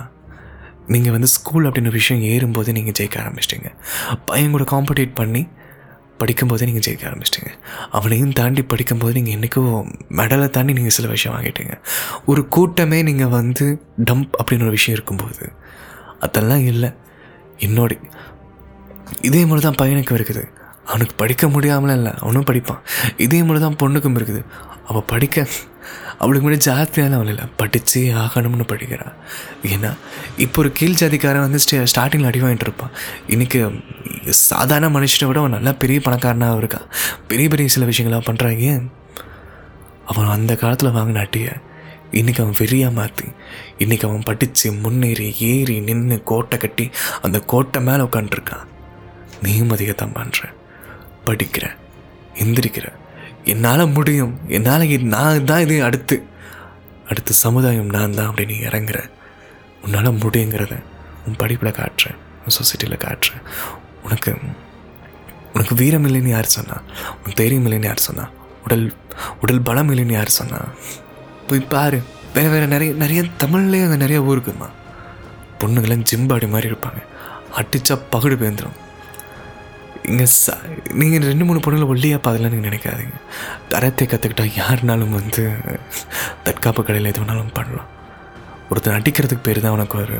நீங்கள் 0.94 1.14
வந்து 1.16 1.30
ஸ்கூல் 1.36 1.68
அப்படின்ற 1.68 1.92
விஷயம் 2.00 2.24
ஏறும்போது 2.32 2.70
நீங்கள் 2.78 2.96
ஜெயிக்க 2.98 3.18
ஆரம்பிச்சிட்டிங்க. 3.24 3.70
பையன் 4.30 4.56
கூட 4.56 4.66
காம்படேட் 4.74 5.14
பண்ணி 5.22 5.44
படிக்கும்போதே 6.22 6.66
நீங்கள் 6.70 6.86
ஜெயிக்க 6.88 7.04
ஆரம்பிச்சிட்டிங்க. 7.10 7.52
அவனையும் 7.98 8.34
தாண்டி 8.40 8.62
படிக்கும்போது 8.74 9.14
நீங்கள் 9.18 9.36
என்றைக்கோ 9.38 9.62
மெடலை 10.20 10.48
தாண்டி 10.58 10.76
நீங்கள் 10.80 10.96
சில 10.98 11.08
விஷயம் 11.16 11.36
வாங்கிட்டீங்க. 11.38 11.74
ஒரு 12.32 12.42
கூட்டமே 12.56 13.00
நீங்கள் 13.10 13.34
வந்து 13.40 13.68
டம்ப் 14.10 14.36
அப்படின்னு 14.40 14.68
ஒரு 14.68 14.76
விஷயம் 14.80 14.98
இருக்கும்போது 14.98 15.46
அதெல்லாம் 16.26 16.66
இல்லை. 16.74 16.90
என்னோட 17.66 17.92
இதே 19.28 19.42
மாதிரி 19.50 19.64
தான் 19.68 19.80
பையனுக்கும் 19.82 20.18
இருக்குது. 20.20 20.44
அவனுக்கு 20.90 21.14
படிக்க 21.22 21.46
முடியாமலாம் 21.56 21.98
இல்லை. 22.00 22.14
அவனும் 22.24 22.48
படிப்பான். 22.50 22.82
இதே 23.26 23.40
மாதிரி 23.48 23.62
தான் 23.66 23.80
பொண்ணுக்கும் 23.84 24.18
இருக்குது. 24.20 24.42
அவள் 24.90 25.10
படிக்க 25.14 25.46
அவளுக்கு 26.24 26.44
முன்னாடி 26.46 26.64
ஜாஸ்தியான 26.68 27.16
அவள் 27.18 27.32
இல்லை. 27.32 27.46
படித்து 27.60 28.02
ஆகணும்னு 28.22 28.66
படிக்கிறான் 28.72 29.16
ஏன்னா 29.72 29.90
இப்போ 30.44 30.58
ஒரு 30.62 30.70
கீழ் 30.78 31.00
ஜாதிக்காரன் 31.02 31.46
வந்து 31.46 31.60
ஸ்டே 31.64 31.78
ஸ்டார்டிங்கில் 31.94 32.30
அடி 32.30 32.40
வாங்கிட்டு 32.44 32.68
இருப்பான். 32.68 32.94
இன்றைக்கி 33.34 33.60
சாதாரண 34.50 34.90
மனுஷனை 34.98 35.28
விட 35.30 35.40
அவன் 35.44 35.56
நல்லா 35.58 35.74
பெரிய 35.84 36.00
பணக்காரனாக 36.06 36.62
இருக்கான். 36.62 36.88
பெரிய 37.32 37.48
பெரிய 37.54 37.70
சில 37.76 37.86
விஷயங்களாக 37.92 38.26
பண்ணுறாங்க 38.30 38.72
அவன் 40.12 40.34
அந்த 40.38 40.56
காலத்தில் 40.64 40.96
வாங்கின 40.98 41.24
அட்டியை 41.26 41.54
இன்றைக்கி 42.16 42.42
அவன் 42.42 42.56
வெறியாக 42.58 42.92
மாற்றி 42.92 43.28
இன்றைக்கி 43.80 44.06
அவன் 44.06 44.24
படித்து 44.24 44.72
முன்னேறி 44.72 45.36
ஏறி 45.40 45.80
நின்று 45.80 46.24
கோட்டை 46.24 46.58
கட்டி 46.58 46.90
அந்த 47.22 47.40
கோட்டை 47.40 47.82
மேலே 47.82 48.04
உட்காந்துருக்கான் 48.04 48.68
நீயும் 49.42 49.96
தான் 49.96 50.16
பண்ணுற 50.16 50.54
படிக்கிற 51.26 51.76
எந்திரிக்கிற. 52.36 52.88
என்னால் 53.44 53.88
முடியும். 53.88 54.40
என்னால் 54.48 54.88
நான் 54.88 55.44
தான் 55.44 55.62
இது 55.62 55.84
அடுத்து. 55.84 56.24
அடுத்த 57.10 57.34
சமுதாயம் 57.34 57.86
நான் 57.86 58.14
தான் 58.14 58.30
அப்படின்னு 58.30 58.56
இறங்குற. 58.70 59.10
உன்னால் 59.84 60.12
முடியுங்கிறத 60.12 60.84
உன் 61.28 61.36
படிப்பில் 61.36 61.72
காட்டுறேன் 61.72 62.18
உன் 62.42 62.56
சொசைட்டியில் 62.58 62.98
காட்டுறேன் 62.98 63.44
உனக்கு 64.04 64.36
உனக்கு 65.54 65.76
வீரம் 65.76 66.08
இல்லைன்னு 66.08 66.28
யார் 66.28 66.46
சொன்னா? 66.46 66.82
உன் 67.26 67.34
தைரியம் 67.34 67.66
இல்லைன்னு 67.66 67.84
யார் 67.84 67.98
சொன்னா? 67.98 68.30
உடல் 68.64 68.94
உடல் 69.42 69.62
பலம் 69.62 69.92
இல்லைன்னு 69.92 70.12
யார் 70.12 70.30
சொன்னா? 70.30 70.66
போய் 71.48 71.60
பாரு. 71.60 72.02
வேறு 72.34 72.50
வேறு 72.50 72.68
நிறைய 72.68 72.94
நிறைய 72.94 73.22
தமிழ்லேயே 73.22 73.84
அந்த 73.84 73.96
நிறைய 73.96 74.22
ஊர் 74.22 74.36
இருக்குமா? 74.38 74.70
பொண்ணுங்களாம் 75.60 76.08
ஜிம்பாடி 76.12 76.48
மாதிரி 76.50 76.68
இருப்பாங்க. 76.72 77.02
அடித்தா 77.60 77.96
பகுடு 78.14 78.36
பேந்துடும் 78.42 78.80
இங்கே 80.08 80.26
ச 80.26 80.54
நீங்கள் 80.94 81.22
ரெண்டு 81.22 81.46
மூணு 81.46 81.60
பொண்ணுங்களை 81.60 81.88
ஒல்லியாக 81.94 82.22
பார்க்கலாம் 82.22 82.54
நீங்கள் 82.54 82.70
நினைக்காதீங்க. 82.70 83.16
கரத்தை 83.70 84.06
கற்றுக்கிட்டா 84.06 84.46
யாருனாலும் 84.58 85.10
வந்து 85.10 85.44
தற்காப்பு 86.44 86.84
கடையில் 86.84 87.12
எது 87.12 87.22
வேணாலும் 87.22 87.54
பண்ணலாம். 87.54 87.90
ஒருத்தன் 88.70 88.98
அடிக்கிறதுக்கு 89.00 89.44
பேர் 89.44 89.62
தான் 89.62 89.72
உனக்கு 89.72 89.98
ஒரு 89.98 90.18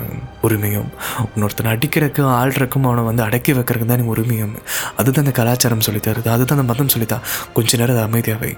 உரிமையும். 0.48 0.90
இன்னொருத்தனை 1.36 1.70
அடிக்கிறக்கும் 1.76 2.34
ஆள்றதுக்கும் 2.40 2.84
அவனை 2.84 3.04
வந்து 3.04 3.24
அடக்கி 3.24 3.54
வைக்கிறதுக்கு 3.54 3.86
தான் 3.86 4.02
நீ 4.02 4.08
உரிமையும். 4.14 4.56
அதுதான் 4.98 5.26
அந்த 5.26 5.42
கலாச்சாரம் 5.42 5.80
சொல்லித் 5.80 6.08
தருது 6.08 6.30
அதுதான் 6.30 6.60
அந்த 6.60 6.74
மதம் 6.74 6.94
சொல்லித்தான் 6.96 7.26
கொஞ்ச 7.54 7.78
நேரம் 7.78 7.96
அது 7.98 8.08
அமைதியாகவே 8.08 8.52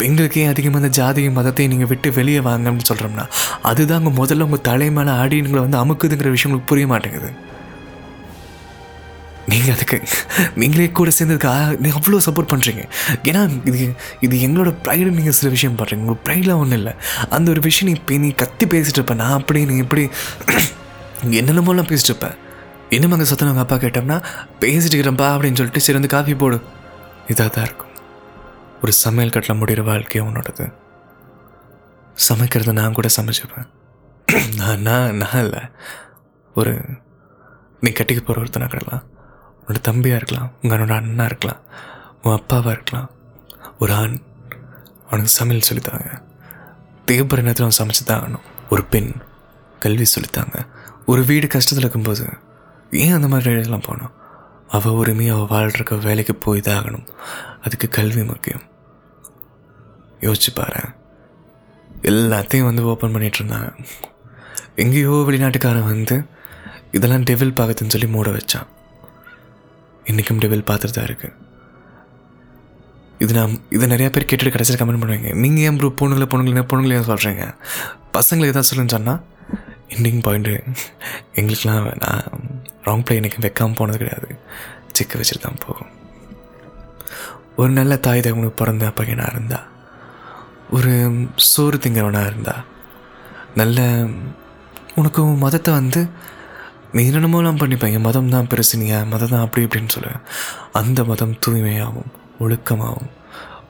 பெண்களுக்கே 0.00 0.46
அதிகமாக 0.52 0.80
அந்த 0.82 0.92
ஜாதியும் 1.00 1.36
மதத்தையும் 1.38 1.72
நீங்கள் 1.72 1.90
விட்டு 1.90 2.08
வெளியே 2.20 2.40
வாங்கன்னு 2.50 2.88
சொல்கிறோம்னா 2.90 3.26
அதுதான் 3.70 4.00
உங்கள் 4.02 4.18
முதல்ல 4.22 4.46
உங்கள் 4.48 4.66
தலை 4.70 4.88
மேலே 4.96 5.12
வந்து 5.66 5.82
அமுக்குதுங்கிற 5.82 6.30
விஷயம் 6.36 6.50
உங்களுக்கு 6.50 6.72
புரிய 6.72 6.86
மாட்டேங்குது. 6.94 7.30
நீங்கள் 9.50 9.74
அதுக்கு 9.74 9.96
நீங்களே 10.60 10.86
கூட 10.98 11.10
சேர்ந்ததுக்கு 11.16 11.50
நீங்கள் 11.82 11.98
அவ்வளோ 11.98 12.20
சப்போர்ட் 12.26 12.50
பண்ணுறீங்க 12.52 12.82
ஏன்னா 13.28 13.42
இது 13.70 13.78
இது 14.26 14.34
எங்களோட 14.46 14.70
ப்ரைடு 14.86 15.10
நீங்கள் 15.18 15.36
சில 15.38 15.50
விஷயம் 15.56 15.76
பண்ணுறீங்க 15.80 16.04
உங்கள் 16.06 16.22
ப்ரைடெலாம் 16.26 16.62
ஒன்றும் 16.62 16.80
இல்லை. 16.80 16.94
அந்த 17.36 17.46
ஒரு 17.54 17.62
விஷயம் 17.68 17.88
நீ 17.90 17.94
இப்போ 18.00 18.18
நீ 18.24 18.30
கத்தி 18.42 18.66
பேசிட்டு 18.74 19.00
இருப்ப. 19.00 19.16
நான் 19.22 19.36
அப்படி 19.38 19.62
நீ 19.70 19.76
எப்படி 19.86 20.04
என்னென்னமோலாம் 21.40 21.90
பேசிட்டு 21.92 22.12
இருப்பேன் 22.12 22.36
இன்னும் 22.96 23.14
அங்கே 23.16 23.28
சத்தம் 23.32 23.52
உங்கள் 23.52 23.66
அப்பா 23.66 23.78
கேட்டோம்னா 23.86 24.18
பேசிட்டு 24.64 24.96
இருக்கிறப்பா 24.96 25.28
அப்படின்னு 25.36 25.58
சொல்லிட்டு 25.60 25.84
சரி 25.86 25.98
வந்து 26.00 26.14
காஃபி 26.16 26.36
போடு. 26.44 26.58
இதாக 27.32 27.48
தான் 27.56 27.66
இருக்கும். 27.68 27.85
ஒரு 28.82 28.92
சமையல் 28.92 29.30
கட்டில் 29.30 29.56
முடிகிற 29.56 29.84
வாழ்க்கையை 29.84 30.32
உன்னோடது. 30.32 30.72
சமைக்கிறத 32.28 32.72
நான் 32.72 32.92
கூட 32.92 33.08
சமைச்சிப்பேன். 33.20 33.68
நான் 34.56 34.80
நான் 34.80 35.14
நான் 35.14 35.44
இல்லை. 35.44 35.60
ஒரு 36.54 36.82
நீ 37.80 37.90
கட்டிக்க 37.90 38.20
போகிற 38.20 38.42
ஒருத்தனாக 38.42 38.74
இருக்கலாம். 38.74 39.02
உன்னோட 39.66 39.76
தம்பியாக 39.88 40.14
இருக்கலாம். 40.14 40.52
உங்கள் 40.62 40.78
அண்ணோட 40.78 40.94
அண்ணா 40.94 41.24
இருக்கலாம். 41.24 41.60
உன் 42.22 42.32
அப்பாவாக 42.32 42.70
இருக்கலாம். 42.70 43.10
ஒரு 43.78 43.92
ஆண் 43.92 44.20
அவனுக்கு 45.06 45.32
சமையல் 45.32 45.68
சொல்லித்தாங்க. 45.72 46.22
தேவைப்படுற 47.06 47.42
நேரத்தில் 47.42 47.68
அவன் 47.68 47.86
சமைச்சு 47.86 48.04
தான் 48.04 48.22
ஆகணும். 48.22 48.70
ஒரு 48.70 48.84
பெண் 48.84 49.12
கல்வி 49.80 50.04
சொல்லித்தாங்க. 50.20 50.66
ஒரு 51.06 51.24
வீடு 51.24 51.46
கஷ்டத்தில் 51.46 51.76
இருக்கும்போது 51.76 52.28
ஏன் 52.90 53.12
அந்த 53.12 53.28
மாதிரி 53.28 53.50
இதெல்லாம் 53.50 53.82
போனோம் 53.88 54.12
அவள் 54.68 54.92
உரிமையை 54.92 55.34
அவள் 55.34 55.46
வாழ்கிறக்க 55.46 55.94
வேலைக்கு 55.94 56.34
போய் 56.34 56.60
தான் 56.60 56.82
ஆகணும். 56.82 57.08
அதுக்கு 57.66 57.88
கல்வி 57.98 58.22
முக்கியம். 58.32 58.64
யோசிச்சு 60.26 60.50
பாரு. 60.58 60.82
எல்லாத்தையும் 62.10 62.68
வந்து 62.68 62.82
ஓப்பன் 62.92 63.14
பண்ணிகிட்டு 63.14 63.40
இருந்தாங்க. 63.40 63.70
எங்கேயோ 64.82 65.16
வெளிநாட்டுக்காரன் 65.28 65.90
வந்து 65.92 66.16
இதெல்லாம் 66.96 67.26
டெவில் 67.28 67.56
பார்க்குதுன்னு 67.58 67.94
சொல்லி 67.94 68.08
மூட 68.14 68.30
வச்சான். 68.36 68.68
இன்றைக்கும் 70.10 70.40
டெவில் 70.42 70.68
பார்த்துட்டு 70.70 70.96
தான் 70.96 71.08
இருக்குது 71.10 71.34
இது 73.24 73.32
நான் 73.36 73.54
இதை 73.76 73.86
நிறையா 73.92 74.08
பேர் 74.14 74.26
கேட்டுட்டு 74.30 74.54
கடைசியில் 74.54 74.78
கமெண்ட் 74.80 75.02
பண்ணுவீங்க. 75.02 75.30
நீங்கள் 75.42 75.64
ஏன் 75.68 75.78
ப்ரூ 75.80 75.88
பொண்ணுங்களை 76.00 76.26
பொண்ணுங்களை 76.32 76.64
பொண்ணுங்களே 76.70 77.02
சொல்கிறீங்க 77.10 77.44
பசங்களுக்கு 78.16 78.54
எதாவது 78.54 78.70
சொல்லுன்னு 78.70 78.94
சொன்னால் 78.96 79.22
எண்டிங் 79.94 80.22
பாயிண்ட்டு 80.26 80.54
எங்களுக்கெலாம் 81.38 81.86
நான் 82.04 82.24
ராங் 82.88 83.04
பிளே 83.06 83.16
எனக்கு 83.20 83.44
வைக்காமல் 83.46 83.78
போனது 83.80 84.00
கிடையாது. 84.02 84.28
சிக்க 84.98 85.18
வச்சுட்டு 85.20 85.44
தான் 85.46 85.62
போகும். 85.66 85.90
ஒரு 87.56 87.70
நல்ல 87.72 87.96
தாய் 87.96 88.20
தகவனுக்கு 88.20 88.54
பிறந்த 88.54 88.92
பையனாக 88.96 89.32
இருந்தா 89.32 89.60
ஒரு 90.70 90.92
சோறு 91.46 91.76
திங்கிறவனாக 91.78 92.26
இருந்தா 92.26 92.54
நல்ல 93.56 93.80
உனக்கு 94.96 95.20
உன் 95.22 95.38
மதத்தை 95.38 95.72
வந்து 95.72 96.00
நீ 96.92 97.02
என்னென்னமோலாம் 97.06 97.60
பண்ணிப்பாங்க 97.60 97.98
மதம் 98.00 98.28
தான் 98.28 98.46
பெருசு 98.46 98.76
மதம் 99.06 99.32
தான் 99.32 99.44
அப்படி 99.44 99.64
இப்படின்னு 99.66 99.94
சொல்லுவேன் 99.94 100.22
அந்த 100.72 101.04
மதம் 101.04 101.38
தூய்மையாகவும் 101.44 102.12
ஒழுக்கமாகவும் 102.40 103.10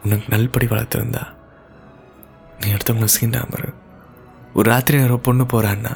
உனக்கு 0.05 0.33
நல்படி 0.33 0.67
வளர்த்துருந்தா 0.67 1.25
நீ 2.61 2.73
அடுத்தவங்களை 2.73 3.11
சீண்டாம 3.13 3.63
ஒரு 4.55 4.67
ராத்திரி 4.71 4.99
நேரம் 4.99 5.25
பொண்ணு 5.25 5.45
போகிறான்னா 5.45 5.95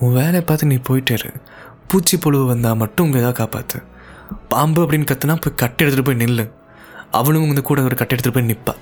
உன் 0.00 0.12
வேலையை 0.12 0.42
பார்த்து 0.42 0.66
நீ 0.66 0.76
போயிட்டே 0.88 1.14
இரு. 1.14 1.30
பூச்சி 1.88 2.16
பொழுவு 2.16 2.44
வந்தால் 2.44 2.76
மட்டும் 2.76 3.06
உங்கள் 3.06 3.20
ஏதாவது 3.20 3.38
காப்பாற்று 3.38 3.78
பாம்பு 4.48 4.86
அப்படின்னு 4.86 5.06
கத்துனா 5.10 5.36
போய் 5.40 5.54
கட்டை 5.56 5.86
எடுத்துகிட்டு 5.86 6.04
போய் 6.04 6.16
நில்லு. 6.16 6.50
அவளும் 7.10 7.46
வந்து 7.46 7.62
கூட 7.62 7.82
ஒரு 7.82 7.96
கட்டை 7.96 8.18
எடுத்துகிட்டு 8.18 8.34
போய் 8.34 8.48
நிற்பா 8.48 8.74